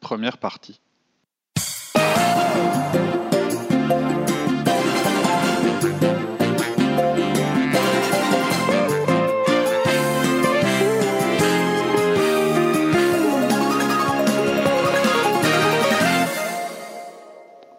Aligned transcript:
première 0.00 0.38
partie. 0.38 0.80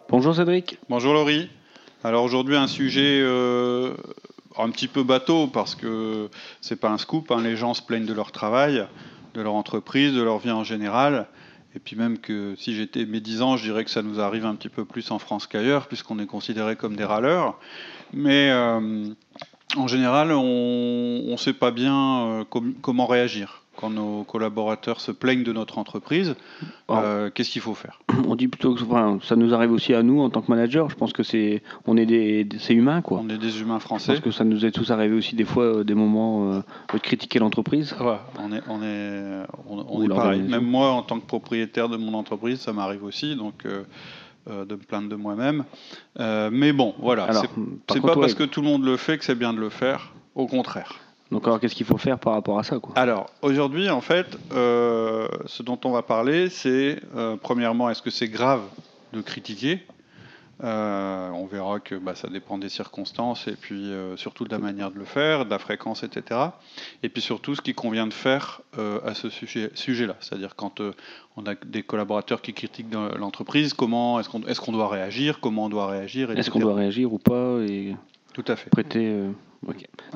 Bonjour 0.08 0.36
Cédric. 0.36 0.78
Bonjour 0.88 1.14
Laurie. 1.14 1.50
Alors 2.04 2.22
aujourd'hui 2.22 2.56
un 2.56 2.66
sujet 2.66 3.20
euh, 3.22 3.94
un 4.58 4.70
petit 4.70 4.86
peu 4.86 5.02
bateau 5.02 5.46
parce 5.46 5.74
que 5.74 6.28
c'est 6.60 6.76
pas 6.76 6.90
un 6.90 6.98
scoop. 6.98 7.30
Hein. 7.30 7.42
Les 7.42 7.56
gens 7.56 7.74
se 7.74 7.82
plaignent 7.82 8.06
de 8.06 8.12
leur 8.12 8.30
travail, 8.30 8.86
de 9.34 9.40
leur 9.40 9.54
entreprise, 9.54 10.12
de 10.12 10.22
leur 10.22 10.38
vie 10.38 10.50
en 10.50 10.64
général. 10.64 11.26
Et 11.74 11.78
puis 11.78 11.96
même 11.96 12.18
que 12.18 12.54
si 12.56 12.74
j'étais 12.74 13.06
médisant, 13.06 13.56
je 13.56 13.64
dirais 13.64 13.84
que 13.84 13.90
ça 13.90 14.02
nous 14.02 14.20
arrive 14.20 14.44
un 14.44 14.54
petit 14.54 14.68
peu 14.68 14.84
plus 14.84 15.10
en 15.10 15.18
France 15.18 15.46
qu'ailleurs, 15.46 15.88
puisqu'on 15.88 16.18
est 16.18 16.26
considéré 16.26 16.76
comme 16.76 16.96
des 16.96 17.04
râleurs. 17.04 17.58
Mais 18.12 18.50
euh, 18.50 19.08
en 19.76 19.86
général, 19.86 20.32
on 20.32 21.30
ne 21.32 21.36
sait 21.36 21.54
pas 21.54 21.70
bien 21.70 22.26
euh, 22.26 22.44
comment 22.82 23.06
réagir 23.06 23.61
quand 23.82 23.90
nos 23.90 24.22
collaborateurs 24.22 25.00
se 25.00 25.10
plaignent 25.10 25.42
de 25.42 25.52
notre 25.52 25.76
entreprise, 25.78 26.36
euh, 26.88 27.30
qu'est-ce 27.34 27.50
qu'il 27.50 27.60
faut 27.60 27.74
faire? 27.74 27.98
On 28.28 28.36
dit 28.36 28.46
plutôt 28.46 28.74
que 28.74 28.80
ça 29.24 29.34
nous 29.34 29.52
arrive 29.52 29.72
aussi 29.72 29.92
à 29.92 30.04
nous 30.04 30.20
en 30.20 30.30
tant 30.30 30.40
que 30.40 30.48
manager. 30.48 30.88
Je 30.88 30.94
pense 30.94 31.12
que 31.12 31.24
c'est 31.24 31.64
on 31.88 31.96
est 31.96 32.06
des 32.06 32.48
c'est 32.60 32.74
humain 32.74 33.02
quoi. 33.02 33.20
On 33.24 33.28
est 33.28 33.38
des 33.38 33.60
humains 33.60 33.80
français. 33.80 34.12
Parce 34.12 34.24
que 34.24 34.30
ça 34.30 34.44
nous 34.44 34.64
est 34.64 34.70
tous 34.70 34.92
arrivé 34.92 35.16
aussi 35.16 35.34
des 35.34 35.44
fois 35.44 35.64
euh, 35.64 35.84
des 35.84 35.94
moments 35.94 36.52
euh, 36.52 36.60
de 36.94 36.98
critiquer 36.98 37.40
l'entreprise. 37.40 37.92
Ouais, 38.00 38.18
on 38.38 38.52
est 38.52 38.62
on 38.68 38.82
est 38.84 39.42
on, 39.68 40.04
est 40.04 40.08
pareil. 40.08 40.42
Même 40.42 40.64
moi 40.64 40.92
en 40.92 41.02
tant 41.02 41.18
que 41.18 41.26
propriétaire 41.26 41.88
de 41.88 41.96
mon 41.96 42.14
entreprise, 42.14 42.60
ça 42.60 42.72
m'arrive 42.72 43.02
aussi 43.02 43.34
donc. 43.34 43.64
de 43.64 44.74
me 44.74 44.76
plaindre 44.76 45.08
de 45.08 45.16
moi-même. 45.16 45.64
mais 46.18 46.72
bon, 46.72 46.94
voilà. 47.00 47.28
C'est 47.90 48.00
pas 48.00 48.14
parce 48.14 48.34
que 48.34 48.44
tout 48.44 48.60
le 48.60 48.68
monde 48.68 48.84
le 48.84 48.96
fait 48.96 49.18
que 49.18 49.24
c'est 49.24 49.34
bien 49.34 49.52
de 49.52 49.60
le 49.60 49.70
faire. 49.70 50.12
Au 50.34 50.46
contraire. 50.46 51.01
Donc 51.32 51.46
alors 51.46 51.58
qu'est-ce 51.58 51.74
qu'il 51.74 51.86
faut 51.86 51.96
faire 51.96 52.18
par 52.18 52.34
rapport 52.34 52.58
à 52.58 52.62
ça 52.62 52.78
quoi? 52.78 52.92
Alors 52.94 53.30
aujourd'hui 53.40 53.88
en 53.88 54.02
fait, 54.02 54.38
euh, 54.52 55.26
ce 55.46 55.62
dont 55.62 55.78
on 55.84 55.90
va 55.90 56.02
parler, 56.02 56.50
c'est 56.50 57.00
euh, 57.16 57.36
premièrement 57.40 57.88
est-ce 57.88 58.02
que 58.02 58.10
c'est 58.10 58.28
grave 58.28 58.60
de 59.14 59.22
critiquer? 59.22 59.80
Euh, 60.62 61.30
On 61.30 61.46
verra 61.46 61.80
que 61.80 61.94
bah, 61.94 62.14
ça 62.14 62.28
dépend 62.28 62.58
des 62.58 62.68
circonstances 62.68 63.48
et 63.48 63.56
puis 63.56 63.90
surtout 64.16 64.44
de 64.44 64.50
la 64.50 64.58
manière 64.58 64.90
de 64.90 64.98
le 64.98 65.06
faire, 65.06 65.46
de 65.46 65.50
la 65.50 65.58
fréquence, 65.58 66.02
etc. 66.02 66.38
Et 67.02 67.08
puis 67.08 67.22
surtout 67.22 67.54
ce 67.54 67.62
qu'il 67.62 67.74
convient 67.74 68.06
de 68.06 68.12
faire 68.12 68.60
à 68.76 69.14
ce 69.14 69.30
sujet-là. 69.30 70.16
C'est-à-dire 70.20 70.54
quand 70.54 70.82
on 71.38 71.46
a 71.46 71.54
des 71.54 71.82
collaborateurs 71.82 72.42
qui 72.42 72.52
critiquent 72.52 72.92
l'entreprise, 73.18 73.72
comment 73.72 74.20
est-ce 74.20 74.28
qu'on 74.28 74.42
est 74.42 74.60
qu'on 74.60 74.72
doit 74.72 74.88
réagir, 74.88 75.40
comment 75.40 75.64
on 75.64 75.70
doit 75.70 75.86
réagir, 75.86 76.30
Est-ce 76.30 76.50
qu'on 76.50 76.60
doit 76.60 76.74
réagir 76.74 77.10
ou 77.12 77.18
pas 77.18 77.58
et 77.66 77.96
Tout 78.34 78.44
à 78.46 78.54
fait. 78.54 78.68
Prêter 78.68 79.16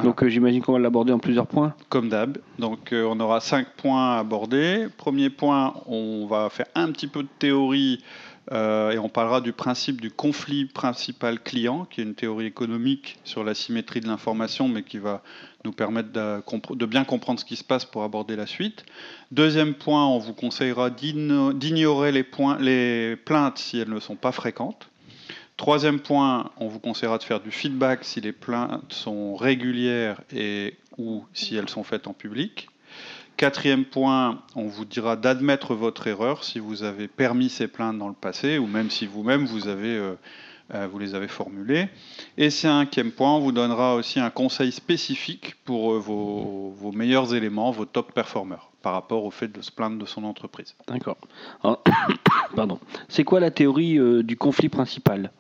donc 0.03 0.23
euh, 0.23 0.29
j'imagine 0.29 0.61
qu'on 0.61 0.73
va 0.73 0.79
l'aborder 0.79 1.13
en 1.13 1.19
plusieurs 1.19 1.47
points. 1.47 1.75
Comme 1.89 2.09
d'hab. 2.09 2.39
Donc 2.59 2.93
euh, 2.93 3.05
on 3.09 3.19
aura 3.21 3.41
cinq 3.41 3.69
points 3.77 4.17
à 4.17 4.19
aborder. 4.19 4.89
Premier 4.97 5.31
point, 5.31 5.75
on 5.87 6.27
va 6.27 6.49
faire 6.51 6.67
un 6.75 6.91
petit 6.91 7.07
peu 7.07 7.23
de 7.23 7.29
théorie 7.39 8.01
euh, 8.53 8.93
et 8.93 8.99
on 8.99 9.09
parlera 9.09 9.41
du 9.41 9.53
principe 9.53 10.01
du 10.01 10.11
conflit 10.11 10.67
principal 10.67 11.41
client, 11.41 11.87
qui 11.91 12.01
est 12.01 12.05
une 12.05 12.15
théorie 12.15 12.47
économique 12.47 13.19
sur 13.25 13.43
la 13.43 13.55
symétrie 13.55 14.01
de 14.01 14.07
l'information, 14.07 14.69
mais 14.69 14.83
qui 14.83 14.99
va 14.99 15.23
nous 15.65 15.73
permettre 15.73 16.13
de, 16.13 16.75
de, 16.75 16.87
bien 16.87 17.05
comprendre 17.05 17.41
ce 17.41 17.45
qui 17.45 17.57
se 17.57 17.65
passe 17.65 17.85
pour 17.85 18.05
aborder 18.05 18.37
la 18.37 18.47
suite. 18.47 18.85
Deuxième 19.33 19.75
point, 19.75 20.07
on 20.07 20.19
vous 20.19 20.33
conseillera 20.33 20.91
d'ignorer 20.91 22.13
les, 22.13 22.25
les 22.61 23.17
plaintes 23.17 23.59
si 23.59 23.79
elles 23.79 23.91
ne 23.91 23.99
sont 23.99 24.15
pas 24.15 24.31
fréquentes. 24.31 24.89
Troisième 25.57 26.01
point, 26.01 26.51
on 26.59 26.69
vous 26.69 26.81
conseillera 26.81 27.17
de 27.17 27.23
faire 27.23 27.41
du 27.41 27.51
feedback 27.51 28.05
si 28.05 28.21
les 28.21 28.33
plaintes 28.33 28.93
sont 28.93 29.37
régulières 29.37 30.21
et 30.31 30.77
ou 30.99 31.25
si 31.33 31.57
elles 31.57 31.71
sont 31.71 31.83
faites 31.83 32.07
en 32.07 32.13
public. 32.13 32.69
Quatrième 33.39 33.85
point, 33.85 34.43
on 34.55 34.67
vous 34.67 34.85
dira 34.85 35.17
d'admettre 35.17 35.75
votre 35.75 36.07
erreur 36.07 36.45
si 36.45 36.59
vous 36.59 36.83
avez 36.83 37.09
permis 37.09 37.51
ces 37.51 37.69
plaintes 37.69 37.99
dans 37.99 38.09
le 38.09 38.15
passé 38.15 38.59
ou 38.59 38.67
même 38.67 38.91
si 38.91 39.07
vous-même 39.07 39.45
vous, 39.47 39.69
euh, 39.69 40.15
euh, 40.75 40.89
vous 40.91 40.99
les 40.99 41.15
avez 41.15 41.29
formulées. 41.29 41.89
Et 42.37 42.51
cinquième 42.51 43.13
point, 43.13 43.35
on 43.35 43.41
vous 43.41 43.53
donnera 43.53 43.95
aussi 43.95 44.21
un 44.21 44.31
conseil 44.31 44.73
spécifique 44.73 45.55
pour 45.65 45.93
euh, 45.93 45.99
vos, 45.99 46.93
meilleurs 46.93 47.35
éléments, 47.35 47.71
vos 47.71 47.85
top 47.85 48.13
performers, 48.13 48.71
par 48.81 48.95
rapport 48.95 49.25
au 49.25 49.31
fait 49.31 49.49
de 49.49 49.61
se 49.61 49.71
plaindre 49.71 49.99
de 49.99 50.07
son 50.07 50.25
entreprise. 50.25 50.75
D'accord. 50.87 51.19
Pardon. 52.57 52.79
C'est 53.09 53.25
quoi 53.25 53.41
la 53.41 53.51
théorie 53.51 53.99
du 54.23 54.37
conflit 54.39 54.71
principal? 54.71 55.31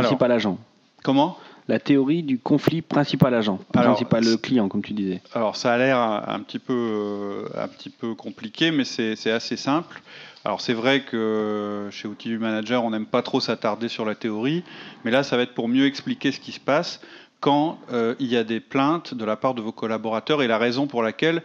Principal 0.00 0.32
agent. 0.32 0.58
Comment? 1.02 1.36
La 1.66 1.78
théorie 1.78 2.22
du 2.22 2.38
conflit 2.38 2.82
principal 2.82 3.34
agent, 3.34 3.58
principal 3.72 4.22
client, 4.42 4.68
comme 4.68 4.82
tu 4.82 4.92
disais. 4.92 5.22
Alors, 5.32 5.56
ça 5.56 5.72
a 5.72 5.78
l'air 5.78 5.98
un, 5.98 6.40
petit 6.40 6.58
peu, 6.58 6.74
euh, 6.74 7.48
un 7.56 7.68
petit 7.68 7.88
peu 7.88 8.14
compliqué, 8.14 8.70
mais 8.70 8.84
c'est 8.84 9.30
assez 9.30 9.56
simple. 9.56 10.02
Alors, 10.44 10.60
c'est 10.60 10.74
vrai 10.74 11.04
que 11.04 11.88
chez 11.90 12.06
Outils 12.06 12.28
du 12.28 12.38
Manager, 12.38 12.84
on 12.84 12.90
n'aime 12.90 13.06
pas 13.06 13.22
trop 13.22 13.40
s'attarder 13.40 13.88
sur 13.88 14.04
la 14.04 14.14
théorie, 14.14 14.62
mais 15.04 15.10
là, 15.10 15.22
ça 15.22 15.38
va 15.38 15.44
être 15.44 15.54
pour 15.54 15.68
mieux 15.68 15.86
expliquer 15.86 16.32
ce 16.32 16.40
qui 16.40 16.52
se 16.52 16.60
passe 16.60 17.00
quand 17.40 17.78
euh, 17.92 18.14
il 18.18 18.26
y 18.26 18.36
a 18.36 18.44
des 18.44 18.60
plaintes 18.60 19.14
de 19.14 19.24
la 19.24 19.36
part 19.36 19.54
de 19.54 19.62
vos 19.62 19.72
collaborateurs 19.72 20.42
et 20.42 20.46
la 20.46 20.58
raison 20.58 20.86
pour 20.86 21.02
laquelle 21.02 21.42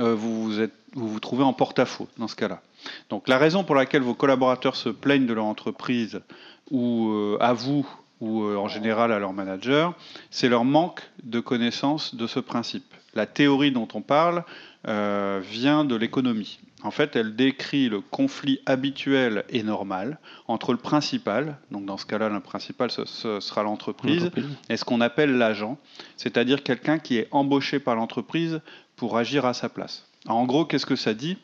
euh, 0.00 0.14
vous, 0.14 0.44
vous, 0.44 0.60
êtes, 0.60 0.74
vous 0.94 1.08
vous 1.08 1.20
trouvez 1.20 1.44
en 1.44 1.52
porte-à-faux 1.52 2.08
dans 2.18 2.28
ce 2.28 2.34
cas-là. 2.34 2.60
Donc, 3.08 3.28
la 3.28 3.38
raison 3.38 3.62
pour 3.62 3.76
laquelle 3.76 4.02
vos 4.02 4.14
collaborateurs 4.14 4.74
se 4.74 4.88
plaignent 4.88 5.26
de 5.26 5.34
leur 5.34 5.44
entreprise 5.44 6.20
ou 6.70 7.10
euh, 7.10 7.36
à 7.40 7.52
vous 7.52 7.86
ou 8.20 8.42
euh, 8.42 8.56
en 8.56 8.68
général 8.68 9.12
à 9.12 9.18
leur 9.18 9.32
manager, 9.32 9.94
c'est 10.30 10.48
leur 10.48 10.64
manque 10.64 11.02
de 11.22 11.40
connaissance 11.40 12.14
de 12.14 12.26
ce 12.26 12.38
principe. 12.38 12.84
La 13.14 13.26
théorie 13.26 13.72
dont 13.72 13.88
on 13.94 14.02
parle 14.02 14.44
euh, 14.86 15.40
vient 15.42 15.84
de 15.84 15.96
l'économie. 15.96 16.60
En 16.82 16.90
fait, 16.90 17.16
elle 17.16 17.36
décrit 17.36 17.88
le 17.88 18.00
conflit 18.00 18.60
habituel 18.64 19.44
et 19.50 19.62
normal 19.62 20.18
entre 20.48 20.72
le 20.72 20.78
principal, 20.78 21.58
donc 21.70 21.84
dans 21.84 21.98
ce 21.98 22.06
cas-là, 22.06 22.30
le 22.30 22.40
principal 22.40 22.90
ce, 22.90 23.04
sera 23.04 23.62
l'entreprise, 23.62 24.30
et 24.70 24.76
ce 24.78 24.84
qu'on 24.84 25.02
appelle 25.02 25.36
l'agent, 25.36 25.76
c'est-à-dire 26.16 26.62
quelqu'un 26.62 26.98
qui 26.98 27.18
est 27.18 27.28
embauché 27.32 27.80
par 27.80 27.96
l'entreprise 27.96 28.60
pour 28.96 29.18
agir 29.18 29.44
à 29.44 29.52
sa 29.52 29.68
place. 29.68 30.06
en 30.26 30.46
gros, 30.46 30.64
qu'est-ce 30.64 30.86
que 30.86 30.96
ça 30.96 31.12
dit? 31.12 31.36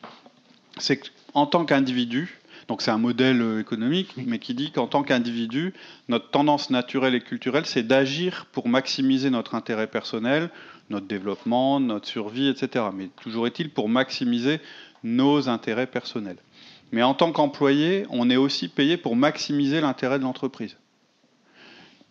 C'est 0.79 0.97
qu'en 0.97 1.45
tant 1.45 1.65
qu'individu, 1.65 2.39
donc 2.67 2.81
c'est 2.81 2.91
un 2.91 2.97
modèle 2.97 3.41
euh, 3.41 3.59
économique, 3.59 4.13
mais 4.17 4.39
qui 4.39 4.53
dit 4.53 4.71
qu'en 4.71 4.87
tant 4.87 5.03
qu'individu, 5.03 5.73
notre 6.09 6.29
tendance 6.29 6.69
naturelle 6.69 7.15
et 7.15 7.21
culturelle, 7.21 7.65
c'est 7.65 7.83
d'agir 7.83 8.45
pour 8.51 8.67
maximiser 8.67 9.29
notre 9.29 9.55
intérêt 9.55 9.87
personnel, 9.87 10.49
notre 10.89 11.07
développement, 11.07 11.79
notre 11.79 12.07
survie, 12.07 12.49
etc. 12.49 12.85
Mais 12.93 13.09
toujours 13.21 13.47
est-il 13.47 13.69
pour 13.69 13.87
maximiser 13.87 14.59
nos 15.03 15.47
intérêts 15.47 15.87
personnels. 15.87 16.37
Mais 16.91 17.03
en 17.03 17.13
tant 17.13 17.31
qu'employé, 17.31 18.05
on 18.09 18.29
est 18.29 18.37
aussi 18.37 18.67
payé 18.67 18.97
pour 18.97 19.15
maximiser 19.15 19.81
l'intérêt 19.81 20.19
de 20.19 20.23
l'entreprise. 20.23 20.77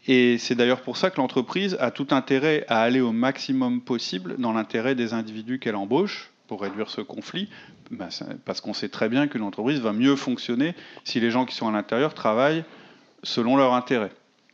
Et 0.09 0.39
c'est 0.39 0.55
d'ailleurs 0.55 0.83
pour 0.83 0.97
ça 0.97 1.11
que 1.11 1.17
l'entreprise 1.17 1.77
a 1.81 1.91
tout 1.91 2.07
intérêt 2.11 2.65
à 2.69 2.81
aller 2.81 3.01
au 3.01 3.13
maximum 3.13 3.81
possible 3.81 4.37
dans 4.39 4.53
l'intérêt 4.53 4.95
des 4.95 5.15
individus 5.15 5.59
qu'elle 5.59 5.75
embauche, 5.75 6.31
pour 6.47 6.63
réduire 6.63 6.91
ce 6.91 7.01
conflit, 7.01 7.49
ben, 7.91 8.09
parce 8.45 8.61
qu'on 8.61 8.75
sait 8.75 8.89
très 8.89 9.09
bien 9.09 9.27
qu'une 9.29 9.43
entreprise 9.43 9.81
va 9.81 9.93
mieux 9.93 10.17
fonctionner 10.17 10.75
si 11.05 11.21
les 11.21 11.31
gens 11.31 11.45
qui 11.45 11.55
sont 11.55 11.69
à 11.69 11.73
l'intérieur 11.73 12.15
travaillent 12.15 12.65
selon 13.23 13.57
leur 13.57 13.75
intérêt. 13.75 14.13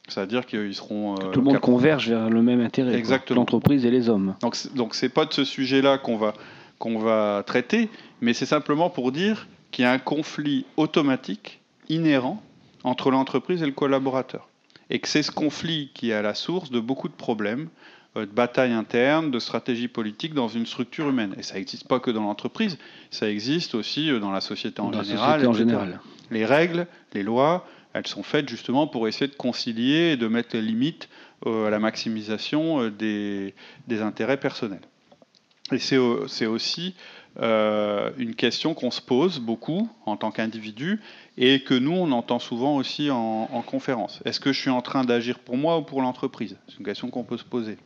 C'est-à-dire 0.08 0.46
qu'ils 0.46 0.74
seront. 0.74 1.14
Euh, 1.14 1.30
tout 1.30 1.40
le 1.40 1.44
monde 1.44 1.60
converge 1.60 2.08
vers 2.08 2.28
le 2.28 2.42
même 2.42 2.60
intérêt. 2.60 2.94
Exactement. 2.94 3.40
L'entreprise 3.40 3.86
et 3.86 3.90
les 3.90 4.08
hommes. 4.08 4.34
Donc, 4.40 4.56
donc 4.74 4.94
c'est 4.94 5.08
pas 5.08 5.24
de 5.24 5.32
ce 5.32 5.44
sujet-là 5.44 5.98
qu'on 5.98 6.16
va 6.16 6.34
qu'on 6.78 6.98
va 6.98 7.44
traiter, 7.46 7.88
mais 8.20 8.34
c'est 8.34 8.46
simplement 8.46 8.90
pour 8.90 9.12
dire 9.12 9.46
qu'il 9.70 9.84
y 9.84 9.86
a 9.86 9.92
un 9.92 10.00
conflit 10.00 10.66
automatique 10.76 11.60
inhérent 11.88 12.42
entre 12.82 13.12
l'entreprise 13.12 13.62
et 13.62 13.66
le 13.66 13.72
collaborateur, 13.72 14.48
et 14.90 14.98
que 14.98 15.06
c'est 15.06 15.22
ce 15.22 15.30
conflit 15.30 15.92
qui 15.94 16.10
est 16.10 16.14
à 16.14 16.22
la 16.22 16.34
source 16.34 16.72
de 16.72 16.80
beaucoup 16.80 17.08
de 17.08 17.14
problèmes 17.14 17.68
de 18.14 18.24
bataille 18.26 18.72
interne, 18.72 19.30
de 19.30 19.38
stratégie 19.38 19.88
politique 19.88 20.34
dans 20.34 20.48
une 20.48 20.66
structure 20.66 21.08
humaine. 21.08 21.34
Et 21.38 21.42
ça 21.42 21.54
n'existe 21.54 21.88
pas 21.88 22.00
que 22.00 22.10
dans 22.10 22.22
l'entreprise, 22.22 22.78
ça 23.10 23.30
existe 23.30 23.74
aussi 23.74 24.10
dans 24.20 24.30
la 24.30 24.40
société 24.40 24.80
en, 24.80 24.92
général, 25.02 25.46
en 25.46 25.52
général. 25.52 26.00
Les 26.30 26.44
règles, 26.44 26.86
les 27.14 27.22
lois, 27.22 27.66
elles 27.94 28.06
sont 28.06 28.22
faites 28.22 28.48
justement 28.48 28.86
pour 28.86 29.08
essayer 29.08 29.28
de 29.28 29.34
concilier 29.34 30.12
et 30.12 30.16
de 30.16 30.28
mettre 30.28 30.54
les 30.54 30.62
limites 30.62 31.08
à 31.46 31.70
la 31.70 31.78
maximisation 31.78 32.88
des, 32.88 33.54
des 33.88 34.02
intérêts 34.02 34.38
personnels. 34.38 34.80
Et 35.72 35.78
c'est 35.78 36.46
aussi 36.46 36.94
euh, 37.40 38.10
une 38.18 38.34
question 38.34 38.74
qu'on 38.74 38.90
se 38.90 39.00
pose 39.00 39.38
beaucoup 39.38 39.88
en 40.04 40.16
tant 40.16 40.30
qu'individu 40.30 41.00
et 41.38 41.62
que 41.62 41.72
nous, 41.72 41.92
on 41.92 42.12
entend 42.12 42.38
souvent 42.38 42.76
aussi 42.76 43.10
en, 43.10 43.46
conférence. 43.66 44.20
Est-ce 44.24 44.38
que 44.38 44.52
je 44.52 44.60
suis 44.60 44.70
en 44.70 44.82
train 44.82 45.04
d'agir 45.04 45.38
pour 45.38 45.56
moi 45.56 45.78
ou 45.78 45.82
pour 45.82 46.02
l'entreprise? 46.02 46.58
C'est 46.68 46.78
une 46.78 46.84
question 46.84 47.08
qu'on 47.08 47.24
peut 47.24 47.38
se 47.38 47.44
poser. 47.44 47.78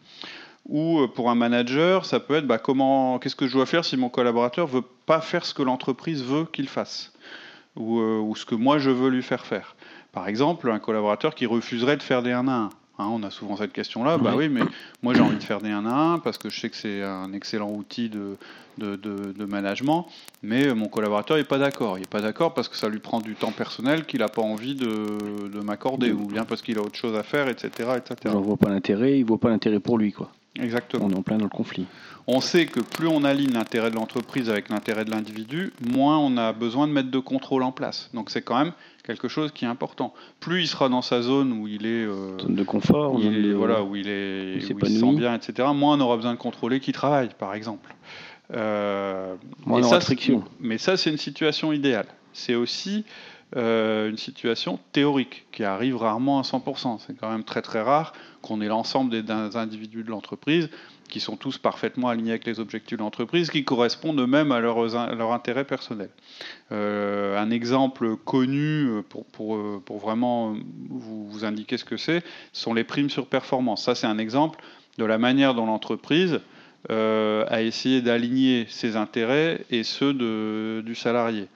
Ou 0.69 0.99
euh, 0.99 1.07
pour 1.07 1.31
un 1.31 1.37
manager, 1.37 2.05
ça 2.05 2.19
peut 2.19 2.35
être 2.35 2.47
bah, 2.47 2.59
comment, 2.59 3.21
qu'est-ce 3.21 3.37
que 3.37 3.47
je 3.47 3.53
dois 3.53 3.67
faire 3.67 3.85
si 3.85 3.97
mon 3.97 4.09
collaborateur 4.09 4.67
veut 4.67 4.83
pas 4.83 5.21
faire 5.21 5.45
ce 5.45 5.55
que 5.55 5.63
l'entreprise 5.63 6.25
veut 6.25 6.45
qu'il 6.45 6.69
fasse? 6.69 7.13
Ou, 7.77 8.01
euh, 8.01 8.19
ou, 8.19 8.35
ce 8.35 8.45
que 8.47 8.57
moi 8.57 8.79
je 8.79 8.91
veux 8.91 9.11
lui 9.11 9.23
faire 9.23 9.47
faire. 9.47 9.77
Par 10.11 10.27
exemple, 10.27 10.71
un 10.71 10.81
collaborateur 10.81 11.37
qui 11.37 11.47
refuserait 11.47 11.97
de 11.97 12.03
faire 12.03 12.23
des 12.23 12.33
1 12.33 12.49
à 12.49 12.53
1. 12.53 12.71
Hein, 12.99 13.09
on 13.11 13.23
a 13.23 13.31
souvent 13.31 13.57
cette 13.57 13.73
question-là. 13.73 14.17
Bah 14.17 14.35
oui, 14.37 14.49
mais 14.49 14.63
moi 15.03 15.13
j'ai 15.13 15.21
envie 15.21 15.37
de 15.37 15.43
faire 15.43 15.61
des 15.61 15.71
1 15.71 15.85
à 15.85 15.95
1 15.95 16.19
parce 16.21 16.39
que 16.39 16.49
je 16.49 16.59
sais 16.59 16.71
que 16.71 16.77
c'est 16.77 17.03
un 17.03 17.33
excellent 17.35 17.71
outil 17.71 18.09
de, 18.09 18.37
de, 18.79 19.45
management, 19.45 20.07
mais 20.43 20.75
mon 20.75 20.89
collaborateur 20.89 21.37
n'est 21.37 21.45
pas 21.45 21.59
d'accord. 21.59 21.99
Il 21.99 22.03
n'est 22.03 22.07
pas 22.07 22.23
d'accord 22.23 22.55
parce 22.55 22.69
que 22.69 22.77
ça 22.77 22.89
lui 22.89 22.99
prend 22.99 23.21
du 23.21 23.35
temps 23.35 23.53
personnel 23.53 24.07
qu'il 24.07 24.21
n'a 24.21 24.29
pas 24.29 24.43
envie 24.43 24.75
de, 24.75 25.61
m'accorder, 25.63 26.13
ou 26.13 26.27
bien 26.27 26.45
parce 26.45 26.63
qu'il 26.63 26.79
a 26.79 26.81
autre 26.81 26.97
chose 26.97 27.17
à 27.17 27.23
faire, 27.23 27.49
etc. 27.49 27.91
etc. 27.97 28.35
ne 28.35 28.41
voit 28.41 28.57
pas 28.57 28.71
l'intérêt, 28.71 29.19
il 29.19 29.23
ne 29.23 29.29
voit 29.29 29.41
pas 29.41 29.51
l'intérêt 29.51 29.81
pour 29.81 29.99
lui. 29.99 30.13
quoi. 30.13 30.31
Exactement. 30.61 31.07
On 31.07 31.11
est 31.11 31.17
en 31.17 31.23
plein 31.23 31.39
dans 31.39 31.45
le 31.45 31.51
conflit. 31.51 31.87
On 32.27 32.41
sait 32.41 32.67
que 32.67 32.81
plus 32.81 33.07
on 33.07 33.25
aligne 33.25 33.53
l'intérêt 33.53 33.91
de 33.91 33.97
l'entreprise 33.97 34.51
avec 34.51 34.69
l'intérêt 34.69 35.05
de 35.05 35.11
l'individu, 35.11 35.73
moins 35.81 36.19
on 36.19 36.37
a 36.37 36.53
besoin 36.53 36.89
de 36.89 36.93
mettre 36.93 37.11
de 37.11 37.19
contrôle 37.19 37.63
en 37.63 37.73
place. 37.73 38.11
Donc 38.15 38.31
c'est 38.31 38.43
quand 38.43 38.59
même 38.59 38.73
quelque 39.07 39.29
chose 39.29 39.53
qui 39.53 39.65
est 39.65 39.69
important. 39.69 40.13
Plus 40.41 40.63
il 40.63 40.67
sera 40.67 40.89
dans 40.89 41.03
sa 41.03 41.23
zone 41.23 41.53
où 41.53 41.69
il 41.69 41.87
est 41.87 42.05
euh, 42.05 42.39
zone 42.39 42.55
de 42.55 42.65
confort, 42.65 43.15
où 43.15 43.21
il, 43.21 43.55
voilà, 43.55 43.83
où 43.83 43.97
il 43.97 44.09
est, 44.09 44.57
il, 44.57 44.75
où 44.75 44.79
il 44.83 44.89
se 44.89 45.01
sent 45.01 45.15
bien, 45.15 45.35
etc. 45.35 45.69
Moins 45.75 45.97
on 45.97 46.01
aura 46.01 46.17
besoin 46.17 46.33
de 46.33 46.39
contrôler 46.39 46.81
qui 46.81 46.93
travaille, 46.93 47.31
par 47.39 47.55
exemple. 47.55 47.95
Euh, 48.55 49.35
moins 49.65 49.81
de. 49.81 49.87
Mais 50.61 50.79
ça, 50.79 50.97
c'est 50.97 51.11
une 51.11 51.17
situation 51.17 51.73
idéale. 51.73 52.07
C'est 52.33 52.55
aussi 52.55 53.05
euh, 53.55 54.11
une 54.11 54.17
situation 54.17 54.81
théorique 54.91 55.47
qui 55.53 55.63
arrive 55.63 55.97
rarement 55.97 56.41
à 56.41 56.43
100%. 56.43 56.99
C'est 57.07 57.17
quand 57.17 57.31
même 57.31 57.45
très 57.45 57.63
très 57.63 57.81
rare 57.81 58.13
qu'on 58.43 58.61
ait 58.61 58.67
l'ensemble 58.67 59.11
des, 59.11 59.31
individus 59.57 60.03
de 60.03 60.11
l'entreprise 60.11 60.69
qui 61.09 61.21
sont 61.21 61.37
tous 61.37 61.57
parfaitement 61.57 62.09
alignés 62.09 62.33
avec 62.33 62.45
les 62.45 62.59
objectifs 62.59 62.99
de 62.99 63.03
l'entreprise, 63.05 63.49
qui 63.51 63.65
correspondent 63.65 64.19
eux-mêmes 64.19 64.51
à 64.51 64.59
leurs 64.59 64.85
leur 65.15 65.33
intérêts 65.33 65.65
personnels. 65.65 66.11
Euh, 66.73 67.39
un 67.39 67.51
exemple 67.51 68.17
connu 68.17 68.89
pour, 69.09 69.25
pour, 69.27 69.99
vraiment 69.99 70.57
vous, 70.91 71.45
indiquer 71.45 71.79
ce 71.79 71.85
que 71.85 71.97
c'est, 71.97 72.25
sont 72.53 72.75
les 72.75 72.83
primes 72.83 73.11
sur 73.11 73.29
performance. 73.29 73.85
Ça, 73.85 73.95
c'est 73.95 74.09
un 74.09 74.19
exemple 74.19 74.59
de 74.99 75.05
la 75.05 75.19
manière 75.19 75.55
dont 75.55 75.67
l'entreprise 75.67 76.41
euh, 76.91 77.45
a 77.47 77.63
essayé 77.63 78.03
d'aligner 78.03 78.67
ses 78.69 78.97
intérêts 78.97 79.65
et 79.71 79.85
ceux 79.85 80.13
du 80.83 80.95
salarié 80.97 81.47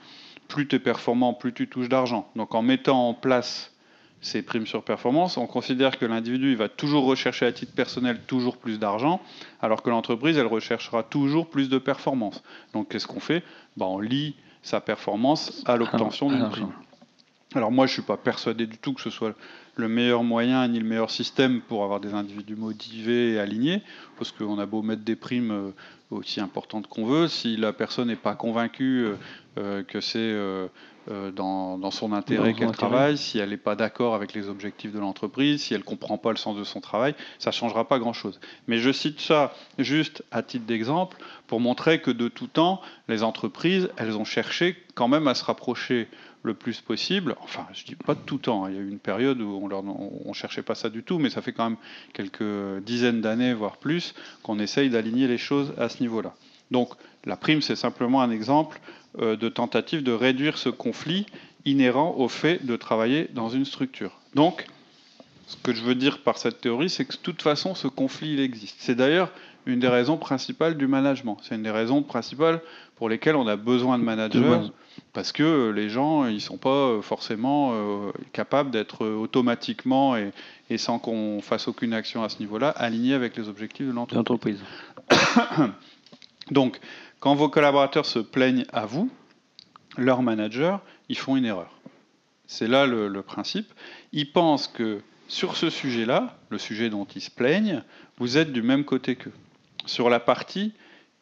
plus 0.50 0.68
tu 0.68 0.76
es 0.76 0.78
performant, 0.78 1.32
plus 1.32 1.54
tu 1.54 1.68
touches 1.68 1.88
d'argent. 1.88 2.28
Donc 2.36 2.54
en 2.54 2.62
mettant 2.62 3.08
en 3.08 3.14
place 3.14 3.72
ces 4.20 4.42
primes 4.42 4.66
sur 4.66 4.82
performance, 4.82 5.38
on 5.38 5.46
considère 5.46 5.98
que 5.98 6.04
l'individu 6.04 6.54
va 6.54 6.68
toujours 6.68 7.04
rechercher 7.06 7.46
à 7.46 7.52
titre 7.52 7.72
personnel 7.72 8.20
toujours 8.26 8.58
plus 8.58 8.78
d'argent, 8.78 9.20
alors 9.62 9.82
que 9.82 9.88
l'entreprise, 9.88 10.36
elle 10.36 10.46
recherchera 10.46 11.02
toujours 11.02 11.48
plus 11.48 11.70
de 11.70 11.78
performance. 11.78 12.42
Donc 12.74 12.88
qu'est-ce 12.88 13.06
qu'on 13.06 13.20
fait? 13.20 13.42
Ben, 13.78 13.86
On 13.86 13.98
lie 13.98 14.34
sa 14.62 14.80
performance 14.80 15.62
à 15.64 15.76
l'obtention 15.76 16.28
d'une 16.28 16.50
prime. 16.50 16.72
Alors 17.54 17.72
moi, 17.72 17.86
je 17.86 17.92
ne 17.92 17.94
suis 17.94 18.02
pas 18.02 18.18
persuadé 18.18 18.66
du 18.66 18.76
tout 18.76 18.92
que 18.92 19.00
ce 19.00 19.10
soit 19.10 19.34
le 19.80 19.88
meilleur 19.88 20.22
moyen 20.22 20.68
ni 20.68 20.78
le 20.78 20.84
meilleur 20.84 21.10
système 21.10 21.60
pour 21.60 21.82
avoir 21.82 22.00
des 22.00 22.14
individus 22.14 22.56
motivés 22.56 23.32
et 23.32 23.40
alignés, 23.40 23.82
parce 24.16 24.32
qu'on 24.32 24.58
a 24.58 24.66
beau 24.66 24.82
mettre 24.82 25.02
des 25.02 25.16
primes 25.16 25.50
euh, 25.50 25.70
aussi 26.10 26.40
importantes 26.40 26.86
qu'on 26.86 27.06
veut, 27.06 27.28
si 27.28 27.56
la 27.56 27.72
personne 27.72 28.08
n'est 28.08 28.16
pas 28.16 28.34
convaincue 28.34 29.04
euh, 29.04 29.14
euh, 29.58 29.82
que 29.82 30.00
c'est 30.00 30.36
dans, 31.34 31.90
son 31.90 32.12
intérêt 32.12 32.54
qu'elle 32.54 32.70
travaille, 32.70 33.18
si 33.18 33.38
elle 33.38 33.50
n'est 33.50 33.56
pas 33.56 33.74
d'accord 33.74 34.14
avec 34.14 34.32
les 34.32 34.48
objectifs 34.48 34.92
de 34.92 35.00
l'entreprise, 35.00 35.62
si 35.62 35.74
elle 35.74 35.80
ne 35.80 35.84
comprend 35.84 36.18
pas 36.18 36.30
le 36.30 36.36
sens 36.36 36.56
de 36.56 36.62
son 36.62 36.80
travail, 36.80 37.14
ça 37.38 37.50
ne 37.50 37.54
changera 37.54 37.88
pas 37.88 37.98
grand-chose. 37.98 38.38
Mais 38.68 38.78
je 38.78 38.92
cite 38.92 39.20
ça 39.20 39.52
juste 39.78 40.22
à 40.30 40.42
titre 40.42 40.66
d'exemple 40.66 41.16
pour 41.48 41.58
montrer 41.58 42.00
que 42.00 42.12
de 42.12 42.28
tout 42.28 42.46
temps, 42.46 42.80
les 43.08 43.24
entreprises, 43.24 43.90
elles 43.96 44.16
ont 44.16 44.24
cherché 44.24 44.76
quand 44.94 45.08
même 45.08 45.26
à 45.26 45.34
se 45.34 45.42
rapprocher 45.42 46.06
le 46.42 46.54
plus 46.54 46.80
possible. 46.80 47.36
Enfin, 47.42 47.66
je 47.72 47.84
dis 47.84 47.94
pas 47.94 48.14
de 48.14 48.20
tout 48.20 48.38
temps. 48.38 48.64
Hein. 48.64 48.70
Il 48.70 48.76
y 48.76 48.78
a 48.78 48.82
eu 48.82 48.88
une 48.88 48.98
période 48.98 49.40
où 49.40 49.60
on 49.62 50.28
ne 50.28 50.34
cherchait 50.34 50.62
pas 50.62 50.74
ça 50.74 50.88
du 50.88 51.02
tout, 51.02 51.18
mais 51.18 51.30
ça 51.30 51.42
fait 51.42 51.52
quand 51.52 51.70
même 51.70 51.78
quelques 52.12 52.82
dizaines 52.84 53.20
d'années, 53.20 53.54
voire 53.54 53.76
plus, 53.76 54.14
qu'on 54.42 54.58
essaye 54.58 54.90
d'aligner 54.90 55.26
les 55.26 55.38
choses 55.38 55.72
à 55.78 55.88
ce 55.88 56.00
niveau-là. 56.02 56.34
Donc, 56.70 56.90
la 57.24 57.36
prime, 57.36 57.62
c'est 57.62 57.76
simplement 57.76 58.22
un 58.22 58.30
exemple 58.30 58.80
euh, 59.18 59.36
de 59.36 59.48
tentative 59.48 60.02
de 60.02 60.12
réduire 60.12 60.56
ce 60.56 60.68
conflit 60.68 61.26
inhérent 61.64 62.14
au 62.16 62.28
fait 62.28 62.64
de 62.64 62.76
travailler 62.76 63.28
dans 63.34 63.48
une 63.48 63.64
structure. 63.64 64.18
Donc, 64.34 64.66
ce 65.50 65.56
que 65.56 65.74
je 65.74 65.82
veux 65.82 65.96
dire 65.96 66.22
par 66.22 66.38
cette 66.38 66.60
théorie, 66.60 66.88
c'est 66.88 67.04
que 67.04 67.12
de 67.12 67.18
toute 67.18 67.42
façon, 67.42 67.74
ce 67.74 67.88
conflit, 67.88 68.34
il 68.34 68.40
existe. 68.40 68.76
C'est 68.78 68.94
d'ailleurs 68.94 69.32
une 69.66 69.80
des 69.80 69.88
raisons 69.88 70.16
principales 70.16 70.76
du 70.76 70.86
management. 70.86 71.38
C'est 71.42 71.56
une 71.56 71.64
des 71.64 71.72
raisons 71.72 72.04
principales 72.04 72.62
pour 72.94 73.08
lesquelles 73.08 73.34
on 73.34 73.48
a 73.48 73.56
besoin 73.56 73.98
de 73.98 74.04
managers 74.04 74.60
parce 75.12 75.32
que 75.32 75.70
les 75.70 75.88
gens, 75.88 76.26
ils 76.26 76.34
ne 76.34 76.38
sont 76.38 76.56
pas 76.56 77.02
forcément 77.02 77.72
euh, 77.72 78.12
capables 78.32 78.70
d'être 78.70 79.04
automatiquement 79.04 80.16
et, 80.16 80.78
sans 80.78 81.00
qu'on 81.00 81.40
fasse 81.42 81.66
aucune 81.66 81.94
action 81.94 82.22
à 82.22 82.28
ce 82.28 82.38
niveau-là, 82.38 82.68
alignés 82.68 83.14
avec 83.14 83.36
les 83.36 83.48
objectifs 83.48 83.86
de 83.86 83.92
l'entreprise. 83.92 84.60
Donc, 86.52 86.78
quand 87.18 87.34
vos 87.34 87.48
collaborateurs 87.48 88.06
se 88.06 88.20
plaignent 88.20 88.66
à 88.72 88.86
vous, 88.86 89.10
leurs 89.96 90.22
managers, 90.22 90.76
ils 91.08 91.18
font 91.18 91.36
une 91.36 91.44
erreur. 91.44 91.72
C'est 92.46 92.68
là 92.68 92.86
le, 92.86 93.08
le 93.08 93.22
principe. 93.22 93.66
Ils 94.12 94.30
pensent 94.30 94.68
que 94.68 95.00
sur 95.30 95.56
ce 95.56 95.70
sujet-là, 95.70 96.36
le 96.50 96.58
sujet 96.58 96.90
dont 96.90 97.06
ils 97.06 97.20
se 97.20 97.30
plaignent, 97.30 97.82
vous 98.18 98.36
êtes 98.36 98.52
du 98.52 98.62
même 98.62 98.84
côté 98.84 99.16
qu'eux. 99.16 99.32
Sur 99.86 100.10
la 100.10 100.20
partie 100.20 100.72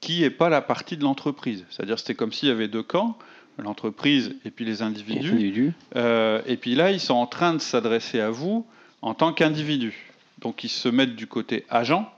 qui 0.01 0.21
n'est 0.21 0.31
pas 0.31 0.49
la 0.49 0.61
partie 0.61 0.97
de 0.97 1.03
l'entreprise. 1.03 1.65
C'est-à-dire 1.71 1.99
c'était 1.99 2.15
comme 2.15 2.33
s'il 2.33 2.49
y 2.49 2.53
avait 2.53 2.69
deux 2.69 2.83
camps 2.83 3.19
l'entreprise 3.63 4.37
et 4.45 4.51
puis 4.51 4.65
les 4.65 4.83
individus. 4.83 5.73
Euh, 5.97 6.41
et 6.47 6.57
puis 6.57 6.75
là, 6.75 6.93
ils 6.93 7.01
sont 7.01 7.15
en 7.15 7.27
train 7.27 7.55
de 7.55 7.59
s'adresser 7.59 8.21
à 8.21 8.31
vous 8.31 8.67
en 9.03 9.15
tant 9.15 9.33
qu'individu. 9.33 10.13
Donc 10.41 10.65
ils 10.65 10.69
se 10.69 10.89
mettent 10.89 11.17
du 11.17 11.27
côté 11.27 11.65
agent 11.69 12.11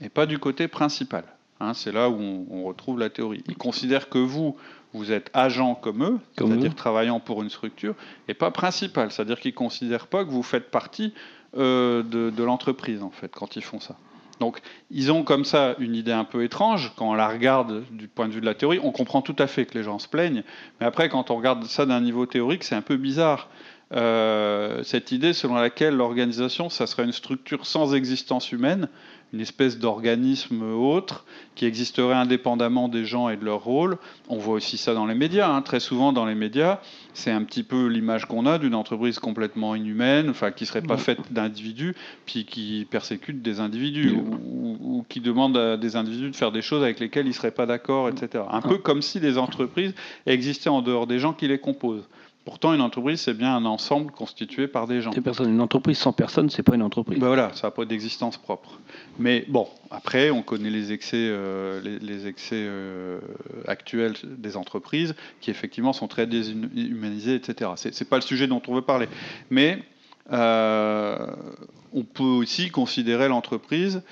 et 0.00 0.08
pas 0.08 0.26
du 0.26 0.38
côté 0.38 0.68
principal. 0.68 1.24
Hein, 1.60 1.72
c'est 1.72 1.92
là 1.92 2.10
où 2.10 2.46
on, 2.50 2.64
retrouve 2.64 2.98
la 2.98 3.08
théorie. 3.08 3.42
Ils 3.48 3.56
considèrent 3.56 4.10
que 4.10 4.18
vous, 4.18 4.56
vous 4.96 5.12
êtes 5.12 5.30
agent 5.34 5.74
comme 5.76 6.02
eux, 6.02 6.18
c'est-à-dire 6.36 6.74
travaillant 6.74 7.20
pour 7.20 7.42
une 7.42 7.50
structure, 7.50 7.94
et 8.28 8.34
pas 8.34 8.50
principal. 8.50 9.10
C'est-à-dire 9.10 9.40
qu'ils 9.40 9.52
ne 9.52 9.56
considèrent 9.56 10.06
pas 10.06 10.24
que 10.24 10.30
vous 10.30 10.42
faites 10.42 10.70
partie 10.70 11.12
euh, 11.56 12.02
de, 12.02 12.30
de 12.30 12.44
l'entreprise, 12.44 13.02
en 13.02 13.10
fait, 13.10 13.32
quand 13.34 13.56
ils 13.56 13.62
font 13.62 13.80
ça. 13.80 13.96
Donc, 14.40 14.60
ils 14.90 15.10
ont 15.10 15.22
comme 15.22 15.44
ça 15.44 15.74
une 15.78 15.94
idée 15.94 16.12
un 16.12 16.24
peu 16.24 16.44
étrange. 16.44 16.92
Quand 16.96 17.10
on 17.10 17.14
la 17.14 17.28
regarde 17.28 17.84
du 17.90 18.08
point 18.08 18.28
de 18.28 18.32
vue 18.32 18.40
de 18.40 18.46
la 18.46 18.54
théorie, 18.54 18.78
on 18.82 18.92
comprend 18.92 19.22
tout 19.22 19.36
à 19.38 19.46
fait 19.46 19.64
que 19.64 19.76
les 19.78 19.82
gens 19.82 19.98
se 19.98 20.08
plaignent. 20.08 20.42
Mais 20.80 20.86
après, 20.86 21.08
quand 21.08 21.30
on 21.30 21.36
regarde 21.36 21.64
ça 21.64 21.86
d'un 21.86 22.00
niveau 22.00 22.26
théorique, 22.26 22.64
c'est 22.64 22.74
un 22.74 22.82
peu 22.82 22.96
bizarre. 22.96 23.48
Euh, 23.92 24.82
cette 24.82 25.12
idée 25.12 25.32
selon 25.32 25.54
laquelle 25.54 25.94
l'organisation, 25.94 26.68
ça 26.68 26.86
serait 26.86 27.04
une 27.04 27.12
structure 27.12 27.66
sans 27.66 27.94
existence 27.94 28.50
humaine, 28.50 28.88
une 29.32 29.40
espèce 29.40 29.78
d'organisme 29.78 30.62
autre 30.62 31.24
qui 31.54 31.66
existerait 31.66 32.14
indépendamment 32.14 32.88
des 32.88 33.04
gens 33.04 33.28
et 33.28 33.36
de 33.36 33.44
leur 33.44 33.62
rôle. 33.62 33.98
On 34.28 34.38
voit 34.38 34.54
aussi 34.54 34.76
ça 34.76 34.94
dans 34.94 35.06
les 35.06 35.14
médias. 35.14 35.48
Hein. 35.48 35.62
Très 35.62 35.78
souvent 35.78 36.12
dans 36.12 36.26
les 36.26 36.34
médias, 36.34 36.80
c'est 37.14 37.30
un 37.30 37.44
petit 37.44 37.62
peu 37.62 37.86
l'image 37.86 38.26
qu'on 38.26 38.44
a 38.46 38.58
d'une 38.58 38.74
entreprise 38.74 39.20
complètement 39.20 39.74
inhumaine, 39.76 40.30
enfin 40.30 40.50
qui 40.50 40.66
serait 40.66 40.82
pas 40.82 40.96
faite 40.96 41.32
d'individus, 41.32 41.94
puis 42.24 42.44
qui 42.44 42.86
persécute 42.90 43.40
des 43.42 43.60
individus 43.60 44.10
ou, 44.10 44.78
ou, 44.80 45.04
qui 45.08 45.20
demande 45.20 45.56
à 45.56 45.76
des 45.76 45.94
individus 45.94 46.30
de 46.30 46.36
faire 46.36 46.52
des 46.52 46.62
choses 46.62 46.82
avec 46.82 46.98
lesquelles 46.98 47.26
ils 47.26 47.34
seraient 47.34 47.50
pas 47.52 47.66
d'accord, 47.66 48.08
etc. 48.08 48.44
Un 48.50 48.62
peu 48.62 48.78
comme 48.78 49.02
si 49.02 49.20
les 49.20 49.38
entreprises 49.38 49.94
existaient 50.26 50.70
en 50.70 50.82
dehors 50.82 51.06
des 51.06 51.20
gens 51.20 51.32
qui 51.32 51.46
les 51.46 51.58
composent. 51.58 52.08
Pourtant, 52.46 52.72
une 52.72 52.80
entreprise, 52.80 53.22
c'est 53.22 53.34
bien 53.34 53.56
un 53.56 53.64
ensemble 53.64 54.12
constitué 54.12 54.68
par 54.68 54.86
des 54.86 55.00
gens. 55.00 55.10
Une 55.44 55.60
entreprise 55.60 55.98
sans 55.98 56.12
personne, 56.12 56.48
c'est 56.48 56.62
pas 56.62 56.76
une 56.76 56.82
entreprise. 56.82 57.18
Ben 57.18 57.26
voilà, 57.26 57.50
ça 57.54 57.66
n'a 57.66 57.70
pas 57.72 57.84
d'existence 57.84 58.36
propre. 58.36 58.78
Mais 59.18 59.44
bon, 59.48 59.66
après, 59.90 60.30
on 60.30 60.42
connaît 60.42 60.70
les 60.70 60.92
excès, 60.92 61.16
euh, 61.18 61.80
les, 62.00 62.28
excès 62.28 62.54
euh, 62.54 63.18
actuels 63.66 64.14
des 64.22 64.56
entreprises, 64.56 65.16
qui 65.40 65.50
effectivement 65.50 65.92
sont 65.92 66.06
très 66.06 66.28
déshumanisés, 66.28 67.34
etc. 67.34 67.72
C'est, 67.74 68.00
n'est 68.00 68.06
pas 68.06 68.16
le 68.16 68.22
sujet 68.22 68.46
dont 68.46 68.62
on 68.68 68.76
veut 68.76 68.82
parler. 68.82 69.08
Mais 69.50 69.82
on 70.30 72.02
peut 72.14 72.22
aussi 72.22 72.70
considérer 72.70 73.28
l'entreprise 73.28 74.02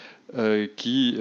qui, 0.77 1.19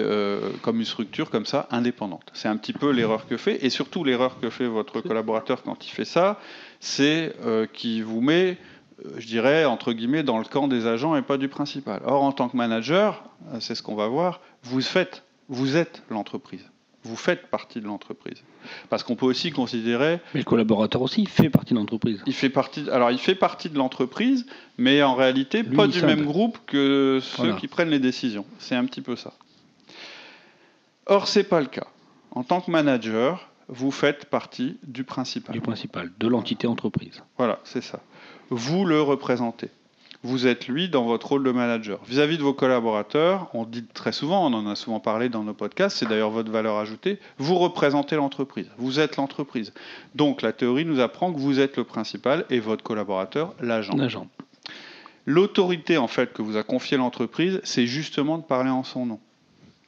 comme 0.62 0.80
une 0.80 0.86
structure 0.86 1.30
comme 1.30 1.46
ça, 1.46 1.68
indépendante. 1.72 2.30
C'est 2.34 2.48
un 2.48 2.58
petit 2.58 2.74
peu 2.74 2.92
l'erreur 2.92 3.28
que 3.28 3.38
fait, 3.38 3.64
et 3.66 3.70
surtout 3.70 4.04
l'erreur 4.04 4.40
que 4.40 4.50
fait 4.50 4.68
votre 4.68 5.02
collaborateur 5.02 5.64
quand 5.64 5.86
il 5.86 5.90
fait 5.90 6.06
ça, 6.06 6.40
c'est 6.80 7.36
qu'il 7.74 8.04
vous 8.04 8.22
met 8.22 8.58
je 9.18 9.28
dirais, 9.28 9.66
entre 9.66 9.92
guillemets, 9.92 10.24
dans 10.24 10.38
le 10.38 10.46
camp 10.46 10.68
des 10.68 10.86
agents 10.86 11.16
et 11.16 11.22
pas 11.22 11.38
du 11.38 11.50
principal. 11.50 12.02
Or, 12.06 12.24
en 12.24 12.32
tant 12.32 12.48
que 12.48 12.56
manager, 12.56 13.24
c'est 13.60 13.76
ce 13.76 13.84
qu'on 13.84 13.96
va 13.96 14.08
voir, 14.08 14.40
vous 14.64 14.82
faites, 14.82 15.24
vous 15.50 15.76
êtes 15.76 16.04
l'entreprise. 16.10 16.64
Vous 17.04 17.16
faites 17.16 17.48
partie 17.48 17.82
de 17.82 17.86
l'entreprise. 17.86 18.44
Parce 18.90 19.04
qu'on 19.04 19.16
peut 19.16 19.26
aussi 19.26 19.52
considérer. 19.52 20.20
Mais 20.34 20.40
le 20.40 20.46
collaborateur 20.46 21.02
aussi 21.02 21.26
fait 21.26 21.50
partie 21.50 21.74
de 21.74 21.80
l'entreprise. 21.80 22.22
Il 22.26 22.34
fait 22.34 22.50
partie. 22.50 22.90
Alors, 22.90 23.12
il 23.12 23.20
fait 23.20 23.36
partie 23.36 23.70
de 23.70 23.78
l'entreprise, 23.78 24.46
mais 24.78 25.04
en 25.04 25.16
réalité, 25.16 25.64
pas 25.64 25.88
du 25.88 26.02
même 26.02 26.26
groupe 26.26 26.58
que 26.66 27.20
ceux 27.22 27.56
qui 27.56 27.68
prennent 27.68 27.90
les 27.90 28.00
décisions. 28.00 28.46
C'est 28.60 28.76
un 28.76 28.86
petit 28.86 29.02
peu 29.02 29.16
ça. 29.16 29.34
Or, 31.06 31.28
c'est 31.28 31.44
pas 31.44 31.60
le 31.60 31.68
cas. 31.68 31.88
En 32.32 32.44
tant 32.44 32.62
que 32.62 32.72
manager, 32.72 33.50
vous 33.68 33.92
faites 33.92 34.26
partie 34.26 34.78
du 34.84 35.04
principal. 35.04 35.54
Du 35.54 35.62
principal, 35.62 36.12
de 36.18 36.28
l'entité 36.28 36.68
entreprise. 36.68 37.22
Voilà, 37.38 37.60
c'est 37.64 37.84
ça 37.84 38.00
vous 38.54 38.86
le 38.86 39.02
représentez. 39.02 39.70
Vous 40.24 40.48
êtes 40.48 40.68
lui 40.68 40.90
dans 40.90 41.04
votre 41.04 41.28
rôle 41.28 41.44
de 41.44 41.52
manager. 41.52 42.00
Vis-à-vis 42.08 42.38
de 42.38 42.44
vos 42.44 42.54
collaborateurs, 42.54 43.50
on 43.54 43.66
dit 43.66 43.84
très 43.94 44.12
souvent, 44.14 44.46
on 44.46 44.54
en 44.54 44.68
a 44.68 44.76
souvent 44.76 45.00
parlé 45.00 45.30
dans 45.30 45.44
nos 45.44 45.54
podcasts, 45.54 45.98
c'est 45.98 46.08
d'ailleurs 46.08 46.30
votre 46.30 46.50
valeur 46.52 46.78
ajoutée, 46.78 47.20
vous 47.38 47.56
représentez 47.56 48.16
l'entreprise. 48.16 48.70
Vous 48.78 49.00
êtes 49.00 49.18
l'entreprise. 49.18 49.74
Donc 50.16 50.42
la 50.42 50.54
théorie 50.54 50.86
nous 50.86 51.00
apprend 51.00 51.34
que 51.34 51.40
vous 51.40 51.60
êtes 51.60 51.78
le 51.78 51.84
principal 51.84 52.46
et 52.50 52.60
votre 52.60 52.84
collaborateur 52.84 53.54
l'agent. 53.60 53.96
L'agent. 53.96 54.28
L'autorité 55.26 55.98
en 55.98 56.08
fait 56.08 56.32
que 56.34 56.42
vous 56.42 56.58
a 56.58 56.64
confiée 56.64 56.98
l'entreprise, 56.98 57.60
c'est 57.64 57.86
justement 57.86 58.38
de 58.38 58.44
parler 58.44 58.70
en 58.70 58.84
son 58.84 59.06
nom. 59.06 59.20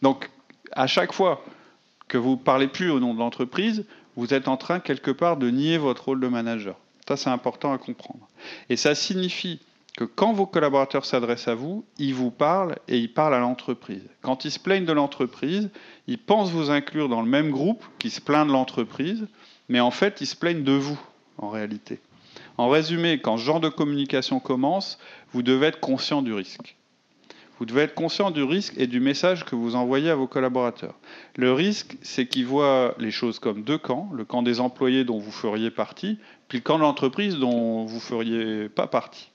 Donc 0.01 0.30
à 0.74 0.88
chaque 0.88 1.13
fois 1.13 1.44
que 2.08 2.18
vous 2.18 2.32
ne 2.32 2.36
parlez 2.36 2.68
plus 2.68 2.89
au 2.89 3.00
nom 3.00 3.13
de 3.13 3.20
l'entreprise, 3.20 3.86
vous 4.15 4.34
êtes 4.34 4.48
en 4.48 4.58
train 4.58 4.80
quelque 4.80 5.12
part 5.12 5.38
de 5.38 5.50
nier 5.50 5.77
votre 5.77 6.06
rôle 6.06 6.20
de 6.20 6.27
manager. 6.27 6.75
Ça, 7.08 7.18
c'est 7.18 7.30
important 7.30 7.72
à 7.74 7.77
comprendre. 7.77 8.27
Et 8.70 8.77
ça 8.77 8.96
signifie 8.96 9.60
que 9.96 10.04
quand 10.04 10.34
vos 10.34 10.46
collaborateurs 10.46 11.06
s'adressent 11.06 11.48
à 11.48 11.56
vous, 11.56 11.86
ils 11.98 12.14
vous 12.14 12.32
parlent 12.32 12.78
et 12.88 12.98
ils 12.98 13.14
parlent 13.14 13.34
à 13.34 13.40
l'entreprise. 13.40 14.04
Quand 14.22 14.44
ils 14.44 14.52
se 14.52 14.60
plaignent 14.60 14.86
de 14.86 14.92
l'entreprise, 14.92 15.70
ils 16.08 16.18
pensent 16.18 16.52
vous 16.52 16.70
inclure 16.70 17.08
dans 17.08 17.22
le 17.22 17.30
même 17.30 17.50
groupe 17.50 17.84
qui 17.98 18.10
se 18.10 18.20
plaint 18.20 18.48
de 18.48 18.52
l'entreprise, 18.52 19.25
mais 19.70 19.80
en 19.80 19.92
fait, 19.92 20.20
ils 20.20 20.28
se 20.28 20.36
plaignent 20.36 20.64
de 20.64 20.74
vous, 20.74 21.00
en 21.38 21.50
réalité. 21.50 22.00
En 22.58 22.70
résumé, 22.70 23.20
quand 23.20 23.38
ce 23.38 23.44
genre 23.44 23.62
de 23.62 23.70
communication 23.70 24.40
commence, 24.40 25.00
vous 25.32 25.44
devez 25.44 25.68
être 25.68 25.80
conscient 25.80 26.22
du 26.22 26.34
risque. 26.34 26.75
Vous 27.58 27.66
devez 27.66 27.84
être 27.84 27.96
conscient 27.96 28.32
du 28.32 28.44
risque 28.44 28.74
et 28.75 28.88
du 28.88 29.00
message 29.00 29.46
que 29.46 29.56
vous 29.56 29.75
envoyez 29.75 30.10
à 30.10 30.16
vos 30.16 30.28
collaborateurs. 30.28 30.96
Le 31.38 31.54
risque, 31.54 31.96
c'est 32.02 32.28
qu'ils 32.28 32.46
voient 32.46 32.96
les 32.98 33.12
choses 33.12 33.40
comme 33.40 33.64
deux 33.64 33.78
camps, 33.78 34.10
le 34.14 34.25
camp 34.25 34.44
des 34.44 34.60
employés 34.60 35.06
dont 35.06 35.20
vous 35.20 35.32
feriez 35.32 35.72
partie, 35.72 36.20
puis 36.50 36.58
le 36.58 36.64
camp 36.64 36.75
de 36.75 36.82
l'entreprise 36.82 37.38
dont 37.38 37.86
vous 37.86 37.96
ne 37.96 38.02
feriez 38.02 38.68
pas 38.68 38.88
partie. 38.88 39.30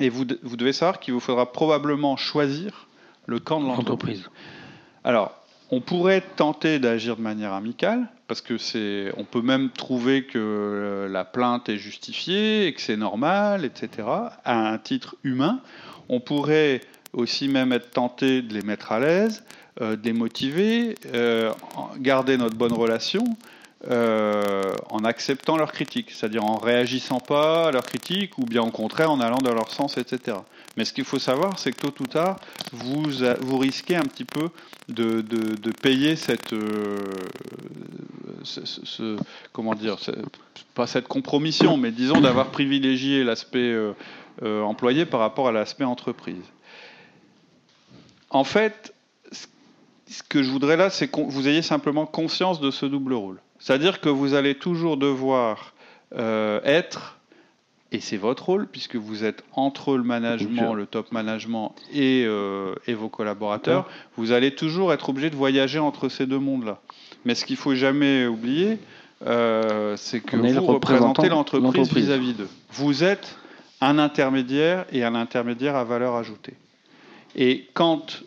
Et 0.00 0.08
vous, 0.08 0.24
vous 0.42 0.56
devez 0.56 0.72
savoir 0.72 1.00
qu'il 1.00 1.14
vous 1.14 1.20
faudra 1.20 1.52
probablement 1.52 2.16
choisir 2.16 2.88
le 3.26 3.38
camp 3.38 3.60
de 3.60 3.66
l'entreprise. 3.66 4.28
Alors, 5.04 5.32
on 5.70 5.80
pourrait 5.80 6.22
tenter 6.36 6.78
d'agir 6.78 7.16
de 7.16 7.22
manière 7.22 7.52
amicale, 7.52 8.06
parce 8.28 8.40
que 8.40 8.58
c'est, 8.58 9.12
on 9.16 9.24
peut 9.24 9.42
même 9.42 9.70
trouver 9.70 10.24
que 10.24 11.08
la 11.10 11.24
plainte 11.24 11.68
est 11.68 11.78
justifiée 11.78 12.66
et 12.66 12.74
que 12.74 12.80
c'est 12.80 12.96
normal, 12.96 13.64
etc., 13.64 14.08
à 14.44 14.68
un 14.68 14.78
titre 14.78 15.16
humain. 15.24 15.60
On 16.08 16.20
pourrait 16.20 16.80
aussi 17.12 17.48
même 17.48 17.72
être 17.72 17.90
tenté 17.90 18.42
de 18.42 18.54
les 18.54 18.62
mettre 18.62 18.92
à 18.92 19.00
l'aise, 19.00 19.44
euh, 19.80 19.96
de 19.96 20.04
les 20.04 20.12
motiver, 20.12 20.96
euh, 21.14 21.52
garder 21.98 22.36
notre 22.36 22.56
bonne 22.56 22.72
relation 22.72 23.24
euh, 23.90 24.74
en 24.90 25.04
acceptant 25.04 25.56
leurs 25.56 25.72
critiques, 25.72 26.10
c'est-à-dire 26.10 26.44
en 26.44 26.56
réagissant 26.56 27.20
pas 27.20 27.68
à 27.68 27.70
leurs 27.70 27.84
critiques 27.84 28.38
ou 28.38 28.44
bien 28.44 28.62
au 28.62 28.70
contraire 28.70 29.10
en 29.10 29.20
allant 29.20 29.38
dans 29.38 29.52
leur 29.52 29.70
sens, 29.70 29.98
etc. 29.98 30.38
Mais 30.76 30.84
ce 30.84 30.92
qu'il 30.92 31.04
faut 31.04 31.18
savoir, 31.18 31.58
c'est 31.58 31.72
que 31.72 31.86
tôt 31.86 31.94
ou 32.00 32.06
tard, 32.06 32.36
vous, 32.72 33.58
risquez 33.58 33.96
un 33.96 34.04
petit 34.04 34.24
peu 34.24 34.48
de, 34.88 35.20
de, 35.20 35.70
payer 35.70 36.16
cette, 36.16 36.54
ce, 38.42 39.16
comment 39.52 39.74
dire, 39.74 39.96
pas 40.74 40.86
cette 40.86 41.06
compromission, 41.06 41.76
mais 41.76 41.90
disons 41.90 42.20
d'avoir 42.20 42.48
privilégié 42.48 43.22
l'aspect 43.22 43.76
employé 44.42 45.06
par 45.06 45.20
rapport 45.20 45.48
à 45.48 45.52
l'aspect 45.52 45.84
entreprise. 45.84 46.44
En 48.30 48.42
fait, 48.42 48.92
ce 50.08 50.22
que 50.22 50.42
je 50.42 50.50
voudrais 50.50 50.76
là, 50.76 50.90
c'est 50.90 51.08
que 51.08 51.20
vous 51.20 51.48
ayez 51.48 51.62
simplement 51.62 52.06
conscience 52.06 52.60
de 52.60 52.70
ce 52.70 52.86
double 52.86 53.14
rôle. 53.14 53.40
C'est-à-dire 53.64 54.02
que 54.02 54.10
vous 54.10 54.34
allez 54.34 54.56
toujours 54.56 54.98
devoir 54.98 55.72
euh, 56.14 56.60
être, 56.64 57.16
et 57.92 58.00
c'est 58.00 58.18
votre 58.18 58.44
rôle, 58.44 58.66
puisque 58.66 58.96
vous 58.96 59.24
êtes 59.24 59.42
entre 59.54 59.96
le 59.96 60.02
management, 60.02 60.74
le 60.74 60.84
top 60.84 61.12
management 61.12 61.74
et, 61.90 62.24
euh, 62.26 62.74
vos 62.88 63.08
collaborateurs, 63.08 63.88
vous 64.18 64.32
allez 64.32 64.54
toujours 64.54 64.92
être 64.92 65.08
obligé 65.08 65.30
de 65.30 65.34
voyager 65.34 65.78
entre 65.78 66.10
ces 66.10 66.26
deux 66.26 66.38
mondes-là. 66.38 66.78
Mais 67.24 67.34
ce 67.34 67.46
qu'il 67.46 67.56
ne 67.56 67.60
faut 67.60 67.74
jamais 67.74 68.26
oublier, 68.26 68.76
euh, 69.26 69.96
c'est 69.96 70.20
que 70.20 70.36
vous 70.36 70.66
représentez 70.66 71.30
l'entreprise 71.30 71.90
vis-à-vis 71.90 72.34
d'eux. 72.34 72.50
Vous 72.70 73.02
êtes 73.02 73.38
un 73.80 73.98
intermédiaire 73.98 74.84
et 74.92 75.04
un 75.04 75.14
intermédiaire 75.14 75.74
à 75.74 75.84
valeur 75.84 76.16
ajoutée. 76.16 76.52
Et 77.34 77.66
quand 77.72 78.24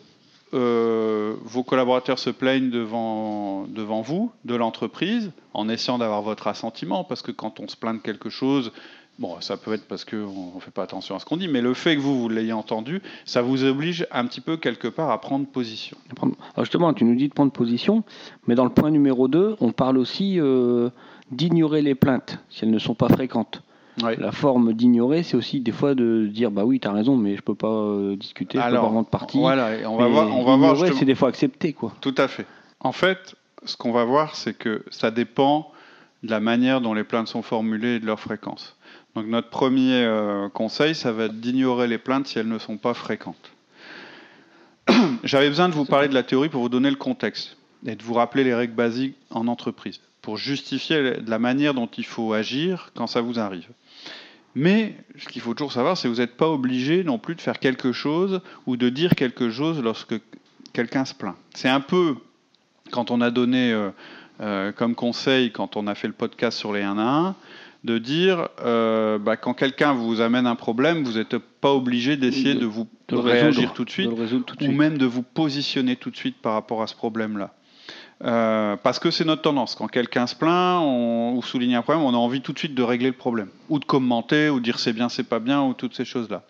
euh, 0.54 1.34
vos 1.42 1.62
collaborateurs 1.62 2.18
se 2.18 2.30
plaignent 2.30 2.70
devant, 2.70 3.66
devant 3.68 4.00
vous, 4.00 4.32
de 4.44 4.54
l'entreprise, 4.54 5.30
en 5.54 5.68
essayant 5.68 5.98
d'avoir 5.98 6.22
votre 6.22 6.46
assentiment, 6.46 7.04
parce 7.04 7.22
que 7.22 7.32
quand 7.32 7.60
on 7.60 7.68
se 7.68 7.76
plaint 7.76 7.96
de 7.96 8.02
quelque 8.02 8.30
chose, 8.30 8.72
bon, 9.18 9.40
ça 9.40 9.56
peut 9.56 9.72
être 9.74 9.86
parce 9.86 10.04
qu'on 10.04 10.54
ne 10.54 10.60
fait 10.60 10.70
pas 10.70 10.82
attention 10.82 11.16
à 11.16 11.18
ce 11.18 11.24
qu'on 11.24 11.36
dit, 11.36 11.48
mais 11.48 11.60
le 11.60 11.74
fait 11.74 11.96
que 11.96 12.00
vous, 12.00 12.20
vous 12.20 12.28
l'ayez 12.28 12.52
entendu, 12.52 13.02
ça 13.24 13.42
vous 13.42 13.64
oblige 13.64 14.06
un 14.10 14.26
petit 14.26 14.40
peu 14.40 14.56
quelque 14.56 14.88
part 14.88 15.10
à 15.10 15.20
prendre 15.20 15.46
position. 15.46 15.96
Justement, 16.58 16.92
tu 16.94 17.04
nous 17.04 17.14
dis 17.14 17.28
de 17.28 17.34
prendre 17.34 17.52
position, 17.52 18.04
mais 18.46 18.54
dans 18.54 18.64
le 18.64 18.70
point 18.70 18.90
numéro 18.90 19.28
2, 19.28 19.56
on 19.60 19.72
parle 19.72 19.98
aussi 19.98 20.40
euh, 20.40 20.90
d'ignorer 21.30 21.82
les 21.82 21.94
plaintes 21.94 22.38
si 22.48 22.64
elles 22.64 22.70
ne 22.70 22.78
sont 22.78 22.94
pas 22.94 23.08
fréquentes. 23.08 23.62
La 24.02 24.32
forme 24.32 24.72
d'ignorer, 24.72 25.22
c'est 25.22 25.36
aussi 25.36 25.60
des 25.60 25.72
fois 25.72 25.94
de 25.94 26.26
dire 26.26 26.50
bah 26.50 26.64
oui, 26.64 26.80
tu 26.80 26.88
as 26.88 26.92
raison, 26.92 27.16
mais 27.16 27.36
je 27.36 27.42
peux 27.42 27.54
pas 27.54 27.68
euh, 27.68 28.16
discuter, 28.16 28.58
je 28.58 28.64
peux 28.64 28.72
pas 28.72 28.80
rendre 28.80 29.08
partie. 29.08 29.38
Voilà, 29.38 29.88
on 29.88 29.96
va 29.96 30.08
voir. 30.08 30.28
On 30.36 30.44
va 30.44 30.56
voir 30.56 30.94
c'est 30.94 31.04
des 31.04 31.14
fois 31.14 31.28
accepter 31.28 31.72
quoi. 31.72 31.92
Tout 32.00 32.14
à 32.16 32.28
fait. 32.28 32.46
En 32.80 32.92
fait, 32.92 33.34
ce 33.64 33.76
qu'on 33.76 33.92
va 33.92 34.04
voir, 34.04 34.36
c'est 34.36 34.54
que 34.54 34.84
ça 34.90 35.10
dépend 35.10 35.72
de 36.22 36.30
la 36.30 36.40
manière 36.40 36.80
dont 36.80 36.94
les 36.94 37.04
plaintes 37.04 37.28
sont 37.28 37.42
formulées 37.42 37.96
et 37.96 38.00
de 38.00 38.06
leur 38.06 38.20
fréquence. 38.20 38.76
Donc 39.14 39.26
notre 39.26 39.50
premier 39.50 40.04
euh, 40.04 40.48
conseil, 40.48 40.94
ça 40.94 41.12
va 41.12 41.24
être 41.24 41.40
d'ignorer 41.40 41.88
les 41.88 41.98
plaintes 41.98 42.26
si 42.26 42.38
elles 42.38 42.48
ne 42.48 42.58
sont 42.58 42.76
pas 42.76 42.94
fréquentes. 42.94 43.52
J'avais 45.24 45.48
besoin 45.48 45.68
de 45.68 45.74
vous 45.74 45.84
parler 45.84 46.08
de 46.08 46.14
la 46.14 46.22
théorie 46.22 46.48
pour 46.48 46.62
vous 46.62 46.68
donner 46.68 46.90
le 46.90 46.96
contexte 46.96 47.57
et 47.86 47.94
de 47.94 48.02
vous 48.02 48.14
rappeler 48.14 48.44
les 48.44 48.54
règles 48.54 48.74
basiques 48.74 49.16
en 49.30 49.46
entreprise, 49.46 50.00
pour 50.22 50.36
justifier 50.36 51.14
la 51.26 51.38
manière 51.38 51.74
dont 51.74 51.86
il 51.86 52.04
faut 52.04 52.32
agir 52.32 52.90
quand 52.94 53.06
ça 53.06 53.20
vous 53.20 53.38
arrive. 53.38 53.68
Mais 54.54 54.96
ce 55.16 55.28
qu'il 55.28 55.42
faut 55.42 55.54
toujours 55.54 55.72
savoir, 55.72 55.96
c'est 55.96 56.08
que 56.08 56.12
vous 56.12 56.20
n'êtes 56.20 56.36
pas 56.36 56.48
obligé 56.48 57.04
non 57.04 57.18
plus 57.18 57.34
de 57.34 57.40
faire 57.40 57.58
quelque 57.58 57.92
chose 57.92 58.40
ou 58.66 58.76
de 58.76 58.88
dire 58.88 59.14
quelque 59.14 59.50
chose 59.50 59.80
lorsque 59.82 60.16
quelqu'un 60.72 61.04
se 61.04 61.14
plaint. 61.14 61.36
C'est 61.54 61.68
un 61.68 61.80
peu, 61.80 62.16
quand 62.90 63.10
on 63.10 63.20
a 63.20 63.30
donné 63.30 63.72
euh, 63.72 63.90
euh, 64.40 64.72
comme 64.72 64.94
conseil, 64.94 65.52
quand 65.52 65.76
on 65.76 65.86
a 65.86 65.94
fait 65.94 66.08
le 66.08 66.14
podcast 66.14 66.58
sur 66.58 66.72
les 66.72 66.82
1 66.82 66.98
à 66.98 67.02
1, 67.02 67.36
de 67.84 67.98
dire 67.98 68.48
euh, 68.64 69.18
bah, 69.18 69.36
quand 69.36 69.54
quelqu'un 69.54 69.92
vous 69.92 70.20
amène 70.20 70.46
un 70.46 70.56
problème, 70.56 71.04
vous 71.04 71.18
n'êtes 71.18 71.38
pas 71.38 71.72
obligé 71.72 72.16
d'essayer 72.16 72.54
de, 72.54 72.66
vous 72.66 72.88
réagir 73.10 73.72
tout 73.72 73.84
de 73.84 73.90
suite, 73.90 74.10
ou 74.60 74.72
même 74.72 74.98
de 74.98 75.06
vous 75.06 75.22
positionner 75.22 75.96
tout 75.96 76.10
de 76.10 76.16
suite 76.16 76.36
par 76.36 76.54
rapport 76.54 76.82
à 76.82 76.86
ce 76.86 76.94
problème-là. 76.94 77.54
Euh, 78.24 78.76
parce 78.82 78.98
que 78.98 79.10
c'est 79.10 79.24
notre 79.24 79.42
tendance. 79.42 79.74
Quand 79.76 79.86
quelqu'un 79.86 80.26
se 80.26 80.34
plaint 80.34 80.82
ou 80.82 81.40
souligne 81.42 81.76
un 81.76 81.82
problème, 81.82 82.04
on 82.04 82.14
a 82.14 82.16
envie 82.16 82.40
tout 82.40 82.52
de 82.52 82.58
suite 82.58 82.74
de 82.74 82.82
régler 82.82 83.08
le 83.08 83.16
problème, 83.16 83.48
ou 83.68 83.78
de 83.78 83.84
commenter, 83.84 84.48
ou 84.48 84.58
de 84.58 84.64
dire 84.64 84.78
c'est 84.78 84.92
bien, 84.92 85.08
c'est 85.08 85.28
pas 85.28 85.38
bien, 85.38 85.62
ou 85.62 85.72
toutes 85.72 85.94
ces 85.94 86.04
choses-là. 86.04 86.42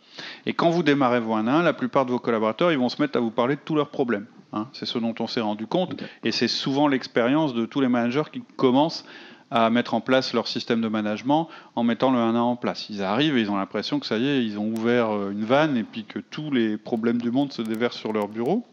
Et 0.46 0.54
quand 0.54 0.70
vous 0.70 0.82
démarrez 0.82 1.20
vos 1.20 1.34
1 1.34 1.46
1, 1.46 1.62
la 1.62 1.75
plupart 1.75 2.06
de 2.06 2.10
vos 2.10 2.18
collaborateurs, 2.18 2.72
ils 2.72 2.78
vont 2.78 2.88
se 2.88 3.00
mettre 3.00 3.18
à 3.18 3.20
vous 3.20 3.30
parler 3.30 3.56
de 3.56 3.60
tous 3.62 3.75
leurs 3.75 3.90
problèmes. 3.90 4.26
Hein. 4.54 4.66
C'est 4.72 4.87
ce 4.87 4.98
dont 4.98 5.14
on 5.20 5.26
s'est 5.26 5.42
rendu 5.42 5.66
compte, 5.66 6.02
et 6.25 6.32
c'est 6.32 6.48
souvent 6.48 6.88
l'expérience 6.88 7.52
de 7.52 7.66
tous 7.66 7.80
les 7.80 7.88
managers 7.88 8.25
qui 8.32 8.42
commencent 8.56 9.04
à 9.50 9.70
mettre 9.70 9.94
en 9.94 10.00
place 10.00 10.34
leur 10.34 10.46
système 10.46 10.80
de 10.80 10.88
management 10.88 11.48
en 11.75 11.82
mettant 11.82 12.10
le 12.10 12.18
1 12.18 12.34
1 12.34 12.40
en 12.40 12.56
place. 12.56 12.88
Ils 12.90 13.02
arrivent 13.02 13.37
et 13.37 13.40
ils 13.40 13.50
ont 13.50 13.56
l'impression 13.56 13.98
que 13.98 14.06
ça 14.06 14.18
y 14.18 14.26
est, 14.26 14.44
ils 14.44 14.58
ont 14.58 14.66
ouvert 14.66 15.10
euh, 15.10 15.30
une 15.30 15.44
vanne 15.44 15.76
et 15.76 15.84
puis 15.84 16.04
que 16.04 16.18
tous 16.18 16.50
les 16.50 16.76
problèmes 16.76 17.18
du 17.18 17.30
monde 17.30 17.52
se 17.52 17.62
déversent 17.62 17.96
sur 17.96 18.12
leur 18.12 18.28
bureau. 18.28 18.66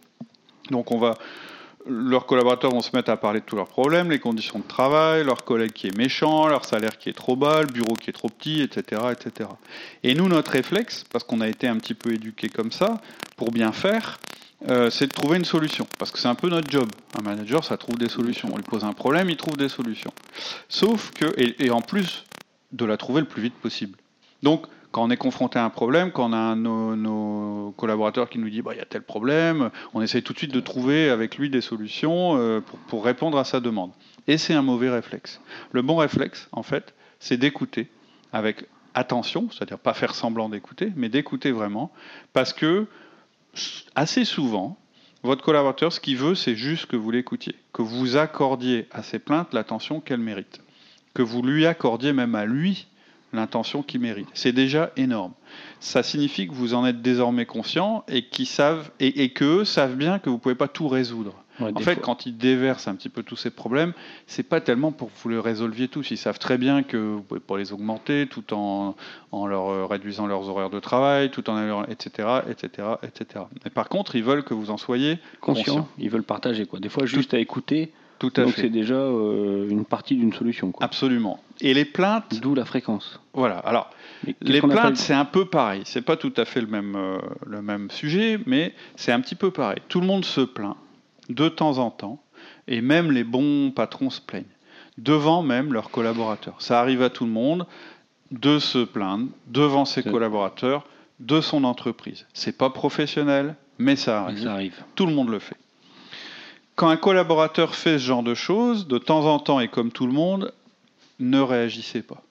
Donc 0.72 0.92
on 0.92 0.98
va 0.98 1.16
leurs 1.88 2.26
collaborateurs 2.26 2.72
vont 2.72 2.82
se 2.82 2.96
mettre 2.96 3.12
à 3.12 3.18
parler 3.18 3.40
de 3.42 3.46
tous 3.46 3.56
leurs 3.56 3.68
problèmes, 3.68 4.10
les 4.10 4.20
conditions 4.20 4.60
de 4.60 4.64
travail, 4.64 5.24
leur 5.24 5.44
collègue 5.44 5.72
qui 5.72 5.88
est 5.88 5.98
méchant, 5.98 6.48
leur 6.48 6.66
salaire 6.66 6.98
qui 6.98 7.10
est 7.10 7.14
trop 7.14 7.36
bas, 7.36 7.62
le 7.62 7.68
bureau 7.68 7.94
qui 7.94 8.10
est 8.10 8.14
trop 8.14 8.30
petit, 8.30 8.62
etc. 8.62 9.04
etc. 9.12 9.50
Et 10.04 10.16
nous, 10.16 10.28
notre 10.28 10.52
réflexe, 10.52 11.04
parce 11.12 11.24
qu'on 11.24 11.42
a 11.42 11.48
été 11.48 11.68
un 11.68 11.78
petit 11.78 11.94
peu 11.94 12.14
éduqués 12.14 12.50
comme 12.50 12.72
ça, 12.72 13.02
pour 13.38 13.52
bien 13.52 13.72
faire, 13.72 14.20
euh, 14.70 14.90
c'est 14.90 15.08
de 15.08 15.14
trouver 15.14 15.38
une 15.38 15.46
solution. 15.46 15.88
Parce 16.00 16.12
que 16.12 16.18
c'est 16.18 16.28
un 16.28 16.36
peu 16.36 16.50
notre 16.50 16.70
job. 16.70 16.90
Un 17.18 17.22
manager, 17.22 17.64
ça 17.64 17.78
trouve 17.78 17.98
des 17.98 18.10
solutions. 18.10 18.50
On 18.52 18.58
lui 18.58 18.64
pose 18.64 18.84
un 18.84 18.94
problème, 18.94 19.30
il 19.30 19.38
trouve 19.38 19.58
des 19.58 19.70
solutions. 19.70 20.14
Sauf 20.70 21.12
que, 21.12 21.26
et, 21.38 21.70
en 21.70 21.82
plus, 21.82 22.26
de 22.72 22.86
la 22.86 22.98
trouver 22.98 23.22
le 23.22 23.28
plus 23.28 23.44
vite 23.44 23.56
possible. 23.56 23.98
Donc, 24.42 24.66
quand 24.96 25.04
on 25.04 25.10
est 25.10 25.18
confronté 25.18 25.60
à 25.60 25.66
un 25.66 25.70
problème, 25.70 26.14
quand 26.14 26.30
on 26.30 26.34
a 26.34 26.56
nos, 26.56 27.74
collaborateurs 27.76 28.30
qui 28.30 28.40
nous 28.40 28.50
disent 28.50 28.62
bah, 28.62 28.72
il 28.74 28.78
y 28.78 28.82
a 28.82 28.86
tel 28.86 29.02
problème, 29.02 29.70
on 29.94 30.02
essaye 30.02 30.24
tout 30.24 30.32
de 30.32 30.38
suite 30.38 30.54
de 30.54 30.62
trouver 30.62 31.10
avec 31.10 31.38
lui 31.38 31.50
des 31.50 31.60
solutions 31.60 32.38
euh, 32.38 32.62
pour, 32.62 32.80
pour, 32.80 33.04
répondre 33.04 33.38
à 33.38 33.44
sa 33.44 33.60
demande. 33.60 33.92
Et 34.30 34.38
c'est 34.38 34.54
un 34.54 34.62
mauvais 34.62 34.90
réflexe. 34.90 35.42
Le 35.74 35.82
bon 35.82 35.98
réflexe, 35.98 36.48
en 36.54 36.64
fait, 36.64 36.94
c'est 37.20 37.36
d'écouter 37.36 37.90
avec 38.32 38.68
attention, 38.94 39.50
c'est-à-dire 39.52 39.80
pas 39.80 39.94
faire 39.94 40.16
semblant 40.16 40.48
d'écouter, 40.48 40.94
mais 40.96 41.10
d'écouter 41.10 41.52
vraiment, 41.52 41.92
parce 42.32 42.54
que 42.54 42.88
assez 43.96 44.24
souvent, 44.24 44.78
votre 45.24 45.44
collaborateur, 45.44 45.92
ce 45.92 46.00
qu'il 46.00 46.16
veut, 46.16 46.36
c'est 46.36 46.56
juste 46.56 46.86
que 46.86 46.96
vous 46.96 47.12
l'écoutiez, 47.12 47.56
que 47.74 47.82
vous 47.82 48.16
accordiez 48.16 48.88
à 48.92 49.04
ses 49.04 49.20
plaintes 49.20 49.54
l'attention 49.54 50.00
qu'elles 50.00 50.20
méritent, 50.20 50.62
que 51.14 51.22
vous 51.22 51.42
lui 51.42 51.66
accordiez 51.66 52.14
même 52.14 52.36
à 52.36 52.46
lui 52.46 52.88
l'intention 53.36 53.84
qu'il 53.84 54.02
mérite. 54.02 54.28
C'est 54.34 54.52
déjà 54.52 54.92
énorme. 54.98 55.34
Ça 55.80 56.04
signifie 56.04 56.48
que 56.48 56.54
vous 56.54 56.74
en 56.74 56.86
êtes 56.86 57.02
désormais 57.02 57.46
conscient 57.46 58.04
et, 58.08 58.26
savent, 58.46 58.92
et, 59.00 59.24
et 59.24 59.30
qu'eux 59.30 59.66
savent 59.66 59.96
bien 59.96 60.20
que 60.20 60.30
vous 60.30 60.38
ne 60.38 60.42
pouvez 60.42 60.56
pas 60.56 60.68
tout 60.68 60.88
résoudre 60.88 61.36
en 61.60 61.80
fait, 61.80 62.02
quand 62.02 62.26
ils 62.26 62.38
déversent 62.38 62.88
un 62.88 62.96
petit 62.96 63.10
peu 63.10 63.24
tous 63.24 63.36
ces 63.36 63.50
problèmes, 63.50 63.94
c'est 64.28 64.44
pas 64.44 64.62
tellement 64.62 64.92
pour 64.92 65.10
que 65.10 65.14
vous 65.22 65.30
les 65.30 65.40
résolviez 65.40 65.88
tous. 65.88 66.12
Ils 66.12 66.18
savent 66.18 66.40
très 66.40 66.58
bien 66.58 66.84
que 66.84 66.98
vous 66.98 67.22
pouvez 67.22 67.40
pas 67.40 67.58
les 67.58 67.72
augmenter, 67.74 68.28
tout 68.28 68.54
en, 68.54 68.96
en 69.32 69.48
leur 69.48 69.70
euh, 69.70 69.86
réduisant 69.86 70.28
leurs 70.28 70.50
horaires 70.50 70.70
de 70.70 70.80
travail, 70.80 71.32
tout 71.32 71.50
en 71.50 71.84
etc., 71.86 72.28
etc., 72.50 72.88
etc. 73.04 73.46
Mais 73.64 73.72
par 73.72 73.90
contre, 73.90 74.16
ils 74.16 74.24
veulent 74.24 74.44
que 74.44 74.54
vous 74.54 74.70
en 74.70 74.78
soyez 74.78 75.20
conscient. 75.40 75.88
Ils 75.98 76.10
veulent 76.10 76.24
partager 76.24 76.66
quoi. 76.66 76.80
Des 76.80 76.90
fois, 76.90 77.06
juste 77.06 77.34
à 77.34 77.40
écouter. 77.40 77.92
Tout 78.20 78.32
à 78.38 78.44
donc 78.44 78.54
c'est 78.56 78.70
déjà 78.70 78.96
euh, 78.96 79.68
une 79.70 79.86
partie 79.86 80.16
d'une 80.16 80.34
solution. 80.34 80.72
Quoi. 80.72 80.86
Absolument. 80.86 81.40
Et 81.62 81.74
les 81.74 81.86
plaintes. 81.86 82.40
D'où 82.42 82.56
la 82.56 82.66
fréquence. 82.66 83.20
Voilà. 83.34 83.58
Alors, 83.60 83.90
les 84.42 84.62
plaintes, 84.62 84.98
c'est 84.98 85.14
un 85.14 85.26
peu 85.26 85.46
pareil. 85.46 85.82
C'est 85.86 86.02
pas 86.02 86.16
tout 86.16 86.34
à 86.38 86.46
fait 86.46 86.62
le 86.62 86.68
même, 86.68 86.96
euh, 86.96 87.18
le 87.46 87.62
même 87.62 87.90
sujet, 87.92 88.40
mais 88.46 88.74
c'est 88.96 89.12
un 89.12 89.20
petit 89.20 89.36
peu 89.36 89.52
pareil. 89.52 89.80
Tout 89.90 90.00
le 90.00 90.08
monde 90.08 90.26
se 90.26 90.42
plaint 90.42 90.78
de 91.30 91.50
temps 91.50 91.78
en 91.78 91.92
temps, 91.92 92.22
et 92.68 92.82
même 92.82 93.12
les 93.12 93.24
bons 93.24 93.72
patrons 93.72 94.10
se 94.10 94.22
plaignent, 94.22 94.44
devant 94.98 95.42
même 95.42 95.74
leurs 95.74 95.90
collaborateurs. 95.90 96.56
Ça 96.60 96.80
arrive 96.80 97.02
à 97.02 97.10
tout 97.10 97.26
le 97.26 97.32
monde 97.32 97.66
de 98.32 98.60
se 98.60 98.84
plaindre 98.84 99.28
devant 99.48 99.86
ses 99.86 100.04
collaborateurs 100.04 100.86
de 101.20 101.42
son 101.42 101.64
entreprise. 101.64 102.26
C'est 102.34 102.58
pas 102.58 102.70
professionnel, 102.70 103.56
mais 103.78 103.96
ça 103.96 104.24
arrive. 104.24 104.44
ça 104.44 104.54
arrive. 104.54 104.84
Tout 104.96 105.06
le 105.06 105.14
monde 105.14 105.30
le 105.30 105.40
fait. 105.40 105.58
Quand 106.76 106.90
un 106.90 106.98
collaborateur 106.98 107.76
fait 107.76 107.98
ce 108.00 108.04
genre 108.04 108.24
de 108.24 108.34
choses, 108.34 108.88
de 108.88 108.98
temps 108.98 109.26
en 109.26 109.40
temps 109.40 109.60
et 109.60 109.70
comme 109.70 109.92
tout 109.92 110.06
le 110.06 110.14
monde, 110.14 110.54
ne 111.20 111.40
réagissez 111.40 112.02
pas. 112.02 112.22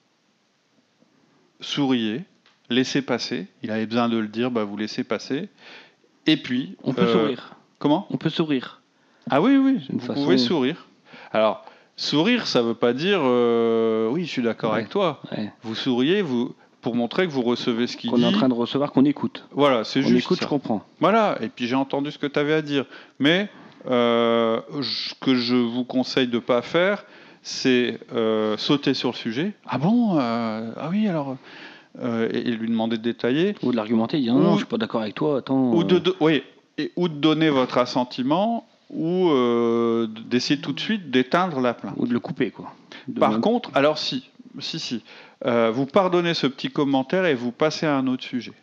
Souriez, 1.61 2.21
laissez 2.69 3.01
passer. 3.01 3.47
Il 3.63 3.71
avait 3.71 3.87
besoin 3.87 4.07
de 4.07 4.17
le 4.17 4.27
dire, 4.27 4.51
bah 4.51 4.63
vous 4.63 4.77
laissez 4.77 5.03
passer. 5.03 5.49
Et 6.27 6.37
puis. 6.37 6.75
On 6.83 6.93
peut 6.93 7.03
euh, 7.03 7.13
sourire. 7.13 7.55
Comment? 7.79 8.05
On 8.11 8.17
peut 8.17 8.29
sourire. 8.29 8.81
Ah 9.31 9.41
oui, 9.41 9.57
oui, 9.57 9.79
vous 9.89 10.13
pouvez 10.13 10.37
sourire. 10.37 10.85
Alors, 11.31 11.65
sourire, 11.95 12.45
ça 12.45 12.61
ne 12.61 12.67
veut 12.67 12.75
pas 12.75 12.93
dire 12.93 13.21
euh, 13.23 14.07
oui, 14.09 14.25
je 14.25 14.29
suis 14.29 14.43
d'accord 14.43 14.75
avec 14.75 14.89
toi. 14.89 15.21
Vous 15.63 15.73
souriez 15.73 16.21
vous, 16.21 16.53
pour 16.81 16.95
montrer 16.95 17.25
que 17.25 17.31
vous 17.31 17.41
recevez 17.41 17.87
ce 17.87 17.97
qu'il 17.97 18.11
dit. 18.11 18.15
Qu'on 18.15 18.21
est 18.21 18.27
en 18.27 18.31
train 18.31 18.49
de 18.49 18.53
recevoir, 18.53 18.91
qu'on 18.91 19.05
écoute. 19.05 19.47
Voilà, 19.51 19.83
c'est 19.83 20.03
juste. 20.03 20.25
écoute, 20.25 20.39
je 20.39 20.47
comprends. 20.47 20.85
Voilà, 20.99 21.39
et 21.41 21.49
puis 21.49 21.65
j'ai 21.65 21.73
entendu 21.73 22.11
ce 22.11 22.19
que 22.19 22.27
tu 22.27 22.37
avais 22.37 22.53
à 22.53 22.61
dire. 22.61 22.85
Mais 23.17 23.49
euh, 23.87 24.61
ce 24.81 25.13
que 25.15 25.35
je 25.35 25.55
vous 25.55 25.83
conseille 25.83 26.27
de 26.27 26.35
ne 26.35 26.39
pas 26.39 26.61
faire, 26.61 27.05
c'est 27.41 27.99
euh, 28.13 28.57
sauter 28.57 28.93
sur 28.93 29.11
le 29.11 29.15
sujet. 29.15 29.53
Ah 29.67 29.77
bon 29.77 30.17
Ah 30.17 30.89
oui, 30.89 31.07
alors. 31.07 31.37
Et, 32.03 32.51
lui 32.51 32.67
demander 32.67 32.97
de 32.97 33.03
détailler. 33.03 33.55
Ou 33.63 33.71
de 33.71 33.77
l'argumenter, 33.77 34.19
dire 34.19 34.33
non, 34.33 34.41
non, 34.41 34.51
je 34.53 34.57
suis 34.57 34.65
pas 34.65 34.77
d'accord 34.77 35.01
avec 35.01 35.15
toi, 35.15 35.37
attends. 35.37 35.71
Ou 35.73 35.85
de, 35.85 36.13
oui, 36.19 36.43
et, 36.77 36.91
ou 36.95 37.07
de 37.07 37.13
donner 37.13 37.49
votre 37.49 37.77
assentiment 37.77 38.67
ou 38.89 39.29
euh, 39.29 40.07
d'essayer 40.07 40.59
tout 40.59 40.73
de 40.73 40.79
suite 40.79 41.09
d'éteindre 41.09 41.59
la 41.59 41.73
plainte. 41.73 41.95
Ou 41.97 42.07
de 42.07 42.13
le 42.13 42.19
couper, 42.19 42.51
quoi. 42.51 42.73
Par 43.19 43.39
contre, 43.39 43.69
alors 43.73 43.97
si, 43.97 44.29
si, 44.59 44.79
si, 44.79 45.03
euh, 45.45 45.71
vous 45.71 45.85
pardonnez 45.85 46.33
ce 46.33 46.47
petit 46.47 46.69
commentaire 46.69 47.25
et 47.25 47.35
vous 47.35 47.51
passez 47.51 47.85
à 47.85 47.95
un 47.95 48.07
autre 48.07 48.23
sujet. 48.23 48.53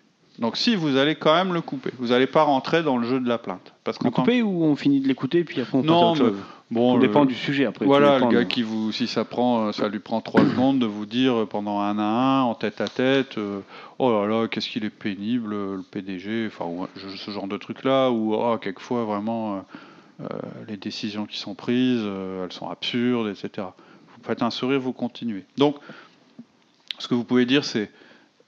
Donc 0.42 0.56
si, 0.58 0.76
vous 0.76 0.96
allez 0.96 1.14
quand 1.14 1.34
même 1.34 1.54
le 1.54 1.62
couper. 1.62 1.90
Vous 1.98 2.08
n'allez 2.08 2.26
pas 2.26 2.42
rentrer 2.42 2.82
dans 2.82 2.98
le 2.98 3.08
jeu 3.08 3.20
de 3.20 3.28
la 3.28 3.38
plainte. 3.38 3.72
Parce 3.84 4.02
le 4.02 4.10
couper 4.10 4.42
ou 4.42 4.64
on 4.64 4.76
finit 4.76 5.00
de 5.00 5.08
l'écouter 5.08 5.44
puis 5.44 5.60
après 5.60 5.78
on 5.78 5.82
passe 5.82 5.90
à 5.90 5.94
autre 5.94 6.18
chose? 6.18 6.36
Bon, 6.70 6.94
ça 6.94 7.00
dépend 7.00 7.24
du 7.24 7.34
sujet 7.34 7.66
après. 7.66 7.84
Voilà, 7.84 8.18
le 8.18 8.28
gars 8.28 8.44
qui 8.44 8.62
vous, 8.62 8.92
si 8.92 9.06
ça 9.06 9.24
prend, 9.24 9.72
ça 9.72 9.88
lui 9.88 9.98
prend 9.98 10.20
trois 10.20 10.40
secondes 10.40 10.78
de 10.78 10.86
vous 10.86 11.06
dire 11.06 11.46
pendant 11.48 11.80
un 11.80 11.98
à 11.98 12.02
un, 12.02 12.42
en 12.42 12.54
tête 12.54 12.80
à 12.80 12.88
tête, 12.88 13.36
euh, 13.36 13.60
oh 13.98 14.10
là 14.10 14.26
là, 14.26 14.48
qu'est-ce 14.48 14.70
qu'il 14.70 14.84
est 14.84 14.90
pénible, 14.90 15.50
le 15.50 15.84
PDG, 15.90 16.46
enfin 16.46 16.88
ce 16.96 17.30
genre 17.30 17.46
de 17.46 17.58
truc 17.58 17.84
là, 17.84 18.10
ou 18.10 18.34
oh, 18.34 18.56
quelquefois 18.58 19.04
vraiment 19.04 19.64
euh, 20.22 20.26
les 20.68 20.76
décisions 20.76 21.26
qui 21.26 21.38
sont 21.38 21.54
prises, 21.54 22.02
euh, 22.02 22.44
elles 22.44 22.52
sont 22.52 22.68
absurdes, 22.68 23.28
etc. 23.28 23.68
Vous 24.08 24.24
faites 24.24 24.42
un 24.42 24.50
sourire, 24.50 24.80
vous 24.80 24.92
continuez. 24.92 25.44
Donc, 25.56 25.76
ce 26.98 27.08
que 27.08 27.14
vous 27.14 27.24
pouvez 27.24 27.46
dire, 27.46 27.64
c'est 27.64 27.90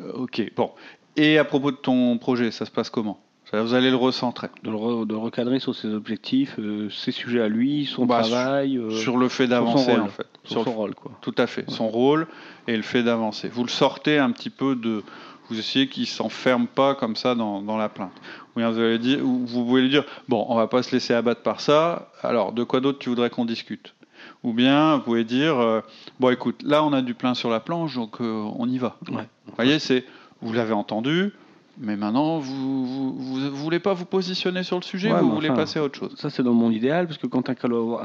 euh, 0.01 0.13
OK, 0.13 0.43
bon. 0.57 0.71
Et 1.17 1.39
à 1.39 1.45
propos 1.45 1.71
de 1.71 1.77
ton 1.77 2.19
projet, 2.19 2.51
ça 2.51 2.65
se 2.65 2.71
passe 2.71 2.91
comment? 2.91 3.21
Vous 3.53 3.75
allez 3.75 3.91
le 3.91 3.97
recentrer. 3.97 4.49
De 4.65 4.71
le, 4.71 5.17
recadrer 5.17 5.61
sur 5.61 5.77
ses 5.77 5.95
objectifs, 5.95 6.59
ses 6.91 7.13
sujets 7.13 7.41
à 7.41 7.47
lui, 7.47 7.87
son 7.87 8.05
bah, 8.05 8.23
travail. 8.23 8.81
sur 8.91 9.17
le 9.17 9.29
fait 9.29 9.47
d'avancer, 9.47 9.93
en 9.93 10.09
fait. 10.09 10.27
Sur, 10.43 10.65
son 10.65 10.73
rôle, 10.73 10.95
quoi. 10.97 11.13
Tout 11.21 11.35
à 11.39 11.47
fait. 11.47 11.71
Son 11.71 11.87
rôle 11.87 12.27
et 12.67 12.77
le 12.77 12.83
fait 12.83 13.05
d'avancer. 13.05 13.49
Vous 13.49 13.63
le 13.63 13.71
sortez 13.71 14.19
un 14.19 14.33
petit 14.33 14.51
peu 14.51 14.75
de, 14.75 15.05
vous 15.51 15.59
essayez 15.59 15.89
qu'il 15.89 16.05
ne 16.05 16.09
s'enferme 16.09 16.67
pas 16.67 16.95
comme 16.95 17.17
ça 17.17 17.35
dans, 17.35 17.77
la 17.77 17.89
plainte. 17.89 18.13
Ou 18.57 18.61
vous, 18.61 18.81
allez 18.81 18.99
dire, 18.99 19.21
vous 19.23 19.65
pouvez 19.65 19.83
lui 19.83 19.91
dire, 19.91 20.05
bon, 20.29 20.45
on 20.49 20.55
va 20.55 20.67
pas 20.67 20.83
se 20.83 20.93
laisser 20.93 21.13
abattre 21.13 21.43
par 21.43 21.61
ça, 21.61 22.11
alors 22.23 22.53
de 22.53 22.65
quoi 22.65 22.81
d'autre 22.81 22.99
tu 22.99 23.09
voudrais 23.09 23.31
qu'on 23.31 23.45
discute? 23.45 23.95
Ou 24.43 24.53
bien 24.53 24.97
vous 24.97 25.03
pouvez 25.03 25.25
dire, 25.25 25.59
euh, 25.59 25.81
bon 26.19 26.31
écoute, 26.31 26.63
là 26.63 26.83
on 26.85 26.93
a 26.93 27.03
du 27.03 27.15
plein 27.15 27.35
sur 27.35 27.51
la 27.51 27.61
planche, 27.61 27.95
donc 27.95 28.21
euh, 28.21 28.49
on 28.57 28.69
y 28.69 28.79
va. 28.79 28.97
Vous 29.07 29.19
voyez, 29.57 29.79
c'est, 29.79 30.05
vous 30.45 30.53
l'avez 30.53 30.73
entendu, 30.73 31.33
mais 31.79 31.97
maintenant, 31.97 32.39
vous 32.39 33.41
ne 33.41 33.49
voulez 33.49 33.81
pas 33.81 33.95
vous 33.95 34.05
positionner 34.05 34.63
sur 34.63 34.77
le 34.77 34.85
sujet, 34.85 35.11
vous 35.11 35.33
voulez 35.33 35.49
passer 35.49 35.81
à 35.81 35.83
autre 35.83 35.99
chose. 35.99 36.15
Ça, 36.17 36.31
c'est 36.31 36.43
dans 36.43 36.53
mon 36.53 36.71
idéal, 36.71 37.07
parce 37.09 37.19
que 37.19 37.27
quand, 37.27 37.51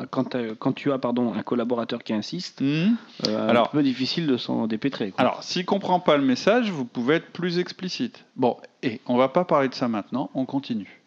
quand, 0.10 0.36
quand 0.58 0.73
tu 0.73 0.91
as 0.91 0.97
pardon, 0.97 1.34
un 1.34 1.43
collaborateur 1.43 2.04
qui 2.04 2.13
insiste, 2.13 2.62
mmh. 2.62 2.95
euh, 3.28 3.49
alors, 3.49 3.67
un 3.67 3.71
peu 3.71 3.84
difficile 3.84 4.25
de 4.25 4.38
s'en 4.38 4.65
dépêtrer. 4.65 5.13
Alors, 5.17 5.43
s'il 5.43 5.62
ne 5.62 5.67
comprend 5.67 5.99
pas 5.99 6.17
le 6.17 6.23
message, 6.23 6.71
vous 6.71 6.86
pouvez 6.86 7.15
être 7.15 7.32
plus 7.32 7.60
explicite. 7.60 8.25
Bon, 8.36 8.58
et 8.82 9.02
on 9.06 9.13
ne 9.13 9.19
va 9.19 9.28
pas 9.28 9.45
parler 9.45 9.69
de 9.69 9.75
ça 9.75 9.88
maintenant, 9.88 10.32
on 10.34 10.45
continue. 10.45 11.02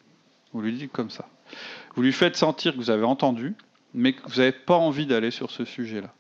Vous 0.53 0.61
lui 0.61 0.73
dites 0.73 0.93
comme 0.93 1.11
ça. 1.11 1.27
Vous 1.97 2.03
lui 2.03 2.13
faites 2.13 2.37
sentir 2.37 2.73
que 2.73 2.79
vous 2.79 2.91
avez 2.91 3.05
entendu, 3.05 3.55
mais 3.95 4.13
que 4.13 4.23
vous 4.29 4.37
n'avez 4.37 4.53
pas 4.53 4.77
envie 4.77 5.07
d'aller 5.07 5.31
sur 5.31 5.51
ce 5.51 5.65
sujet-là. 5.65 6.13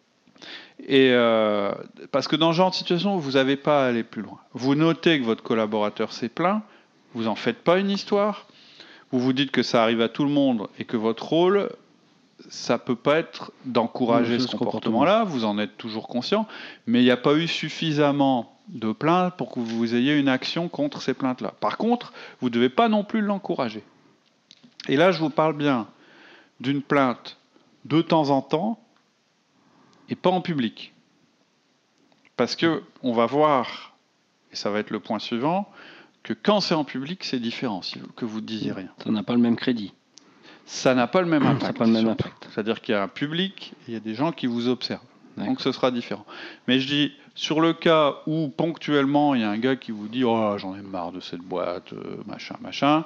Et 0.81 1.11
euh, 1.13 1.73
parce 2.11 2.29
que 2.29 2.37
dans 2.37 2.53
ce 2.53 2.57
genre 2.57 2.71
de 2.71 2.75
situation, 2.75 3.17
vous 3.17 3.33
n'avez 3.33 3.57
pas 3.57 3.85
à 3.85 3.89
aller 3.89 4.03
plus 4.03 4.23
loin. 4.23 4.39
Vous 4.53 4.75
notez 4.75 5.21
que 5.21 5.25
votre 5.25 5.43
collaborateur 5.43 6.13
s'est 6.13 6.29
plaint, 6.29 6.63
vous 7.15 7.25
n'en 7.25 7.35
faites 7.35 7.63
pas 7.63 7.79
une 7.79 7.91
histoire, 7.91 8.47
vous 9.11 9.21
vous 9.21 9.33
dites 9.33 9.51
que 9.51 9.63
ça 9.63 9.83
arrive 9.83 10.01
à 10.01 10.09
tout 10.09 10.25
le 10.25 10.31
monde 10.31 10.69
et 10.79 10.85
que 10.85 10.97
votre 10.97 11.29
rôle, 11.29 11.69
ça 12.49 12.79
peut 12.79 12.97
pas 12.97 13.19
être 13.19 13.53
d'encourager 13.65 14.39
ce 14.39 14.57
comportement-là, 14.57 15.25
vous 15.25 15.45
en 15.45 15.59
êtes 15.59 15.77
toujours 15.77 16.09
conscient, 16.09 16.47
mais 16.87 17.01
il 17.01 17.05
n'y 17.05 17.11
a 17.11 17.17
pas 17.17 17.35
eu 17.35 17.47
suffisamment 17.47 18.59
de 18.69 18.93
plaintes 18.93 19.35
pour 19.37 19.53
que 19.53 19.61
vous 19.61 19.95
ayez 19.95 20.19
une 20.19 20.29
action 20.29 20.69
contre 20.69 21.03
ces 21.03 21.15
plaintes-là. 21.15 21.53
Par 21.61 21.77
contre, 21.77 22.13
vous 22.41 22.49
ne 22.49 22.55
devez 22.55 22.69
pas 22.71 22.89
non 22.89 23.05
plus 23.05 23.21
l'encourager. 23.21 23.85
Et 24.89 24.97
là, 24.97 25.13
je 25.13 25.19
vous 25.19 25.31
parle 25.31 25.55
bien 25.55 25.87
d'une 26.61 26.83
plainte 26.83 27.37
de 27.85 28.01
temps 28.01 28.31
en 28.31 28.41
temps 28.41 28.82
et 30.13 30.15
pas 30.15 30.31
en 30.31 30.43
public. 30.43 30.93
Parce 32.37 32.55
que 32.55 32.83
on 33.03 33.13
va 33.13 33.25
voir, 33.25 33.97
et 34.53 34.57
ça 34.57 34.71
va 34.71 34.79
être 34.79 34.91
le 34.91 35.01
point 35.01 35.19
suivant, 35.19 35.69
que 36.23 36.35
quand 36.35 36.61
c'est 36.61 36.75
en 36.75 36.85
public, 36.85 37.25
c'est 37.25 37.41
différent, 37.41 37.81
que 38.15 38.27
vous 38.27 38.41
ne 38.41 38.47
disiez 38.47 38.73
rien. 38.73 38.91
Ça 39.03 39.11
n'a 39.11 39.23
pas 39.23 39.33
le 39.33 39.41
même 39.41 39.57
crédit. 39.57 39.95
Ça 40.67 40.95
n'a 40.95 41.07
pas 41.07 41.23
le 41.23 41.27
même 41.27 41.45
impact. 41.45 41.79
pas 41.79 41.87
le 41.87 41.93
même 41.93 42.09
impact. 42.09 42.49
C'est-à-dire 42.51 42.81
qu'il 42.83 42.95
y 42.95 42.99
a 42.99 43.03
un 43.03 43.09
public, 43.09 43.73
il 43.89 43.95
y 43.95 43.97
a 43.97 44.01
des 44.01 44.15
gens 44.15 44.33
qui 44.33 44.47
vous 44.47 44.69
observent. 44.69 45.01
Donc 45.39 45.63
ce 45.63 45.73
sera 45.73 45.91
différent. 45.91 46.27
Mais 46.69 46.79
je 46.79 46.87
dis, 46.87 47.13
sur 47.35 47.63
le 47.63 47.73
cas 47.73 48.17
où 48.27 48.49
ponctuellement 48.49 49.35
il 49.35 49.41
y 49.41 49.45
a 49.45 49.51
un 49.51 49.59
gars 49.59 49.77
qui 49.77 49.91
vous 49.91 50.09
dit 50.09 50.25
Oh, 50.25 50.55
j'en 50.59 50.77
ai 50.77 50.83
marre 50.83 51.11
de 51.11 51.21
cette 51.21 51.41
boîte, 51.41 51.95
euh, 51.95 52.23
machin, 52.27 52.57
machin, 52.61 53.05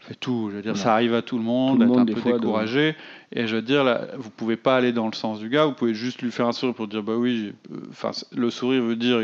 fait 0.00 0.14
tout. 0.14 0.48
Je 0.50 0.56
veux 0.56 0.62
dire, 0.62 0.76
ça 0.76 0.94
arrive 0.94 1.14
à 1.14 1.22
tout 1.22 1.38
le 1.38 1.44
monde 1.44 1.80
d'être 1.80 1.98
un 1.98 2.04
peu 2.04 2.32
découragé. 2.32 2.96
Et 3.32 3.46
je 3.46 3.56
veux 3.56 3.62
dire, 3.62 3.84
là, 3.84 4.06
vous 4.16 4.30
pouvez 4.30 4.56
pas 4.56 4.76
aller 4.76 4.92
dans 4.92 5.06
le 5.06 5.14
sens 5.14 5.38
du 5.38 5.48
gars. 5.48 5.66
Vous 5.66 5.72
pouvez 5.72 5.94
juste 5.94 6.22
lui 6.22 6.30
faire 6.30 6.46
un 6.46 6.52
sourire 6.52 6.74
pour 6.74 6.88
dire, 6.88 7.02
bah 7.02 7.16
oui. 7.16 7.52
Enfin, 7.90 8.10
le 8.34 8.50
sourire 8.50 8.82
veut 8.82 8.96
dire, 8.96 9.20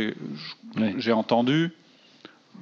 j'ai 0.98 1.12
entendu, 1.12 1.72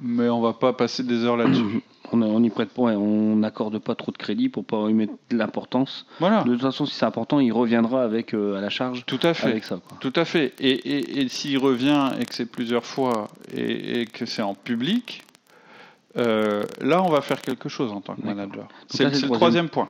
mais 0.01 0.29
on 0.29 0.41
va 0.41 0.53
pas 0.53 0.73
passer 0.73 1.03
des 1.03 1.23
heures 1.25 1.37
là-dessus. 1.37 1.81
on, 2.11 2.43
y 2.43 2.49
prête 2.49 2.69
pas, 2.69 2.81
on 2.81 3.35
n'accorde 3.35 3.79
pas 3.79 3.95
trop 3.95 4.11
de 4.11 4.17
crédit 4.17 4.49
pour 4.49 4.65
pas 4.65 4.89
y 4.89 4.93
mettre 4.93 5.13
de 5.29 5.37
l'importance. 5.37 6.05
Voilà. 6.19 6.43
De 6.43 6.51
toute 6.51 6.61
façon, 6.61 6.85
si 6.85 6.95
c'est 6.95 7.05
important, 7.05 7.39
il 7.39 7.51
reviendra 7.51 8.03
avec 8.03 8.33
euh, 8.33 8.57
à 8.57 8.61
la 8.61 8.69
charge. 8.69 9.05
Tout 9.05 9.19
à 9.23 9.33
fait. 9.33 9.49
Avec 9.49 9.63
ça. 9.63 9.79
Tout 9.99 10.13
à 10.15 10.25
fait. 10.25 10.53
Et, 10.59 11.27
s'il 11.29 11.57
revient 11.57 12.11
et 12.19 12.25
que 12.25 12.33
c'est 12.33 12.49
plusieurs 12.49 12.85
fois 12.85 13.27
et, 13.55 14.05
que 14.05 14.25
c'est 14.25 14.41
en 14.41 14.53
public, 14.53 15.23
euh, 16.17 16.63
là, 16.81 17.01
on 17.01 17.09
va 17.09 17.21
faire 17.21 17.41
quelque 17.41 17.69
chose 17.69 17.91
en 17.91 18.01
tant 18.01 18.15
que 18.15 18.21
manager. 18.21 18.67
C'est 18.87 19.05
le, 19.05 19.29
troisième 19.29 19.69
point. 19.69 19.89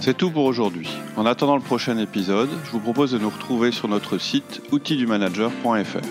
C'est 0.00 0.16
tout 0.16 0.30
pour 0.30 0.44
aujourd'hui. 0.44 0.88
En 1.16 1.26
attendant 1.26 1.56
le 1.56 1.62
prochain 1.62 1.98
épisode, 1.98 2.48
je 2.64 2.70
vous 2.70 2.80
propose 2.80 3.12
de 3.12 3.18
nous 3.18 3.30
retrouver 3.30 3.72
sur 3.72 3.88
notre 3.88 4.18
site 4.18 4.62
outildumanager.fr. 4.70 6.06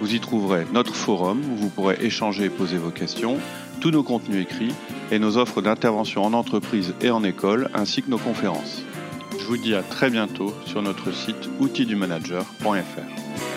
Vous 0.00 0.14
y 0.14 0.20
trouverez 0.20 0.66
notre 0.72 0.94
forum 0.94 1.40
où 1.52 1.56
vous 1.56 1.70
pourrez 1.70 1.98
échanger 2.02 2.44
et 2.44 2.50
poser 2.50 2.76
vos 2.76 2.90
questions, 2.90 3.38
tous 3.80 3.90
nos 3.90 4.02
contenus 4.02 4.42
écrits 4.42 4.74
et 5.10 5.18
nos 5.18 5.38
offres 5.38 5.60
d'intervention 5.62 6.24
en 6.24 6.32
entreprise 6.32 6.94
et 7.00 7.10
en 7.10 7.24
école, 7.24 7.70
ainsi 7.74 8.02
que 8.02 8.10
nos 8.10 8.18
conférences. 8.18 8.82
Je 9.38 9.44
vous 9.44 9.56
dis 9.56 9.74
à 9.74 9.82
très 9.82 10.10
bientôt 10.10 10.54
sur 10.66 10.82
notre 10.82 11.12
site 11.12 11.48
outildumanager.fr. 11.58 13.53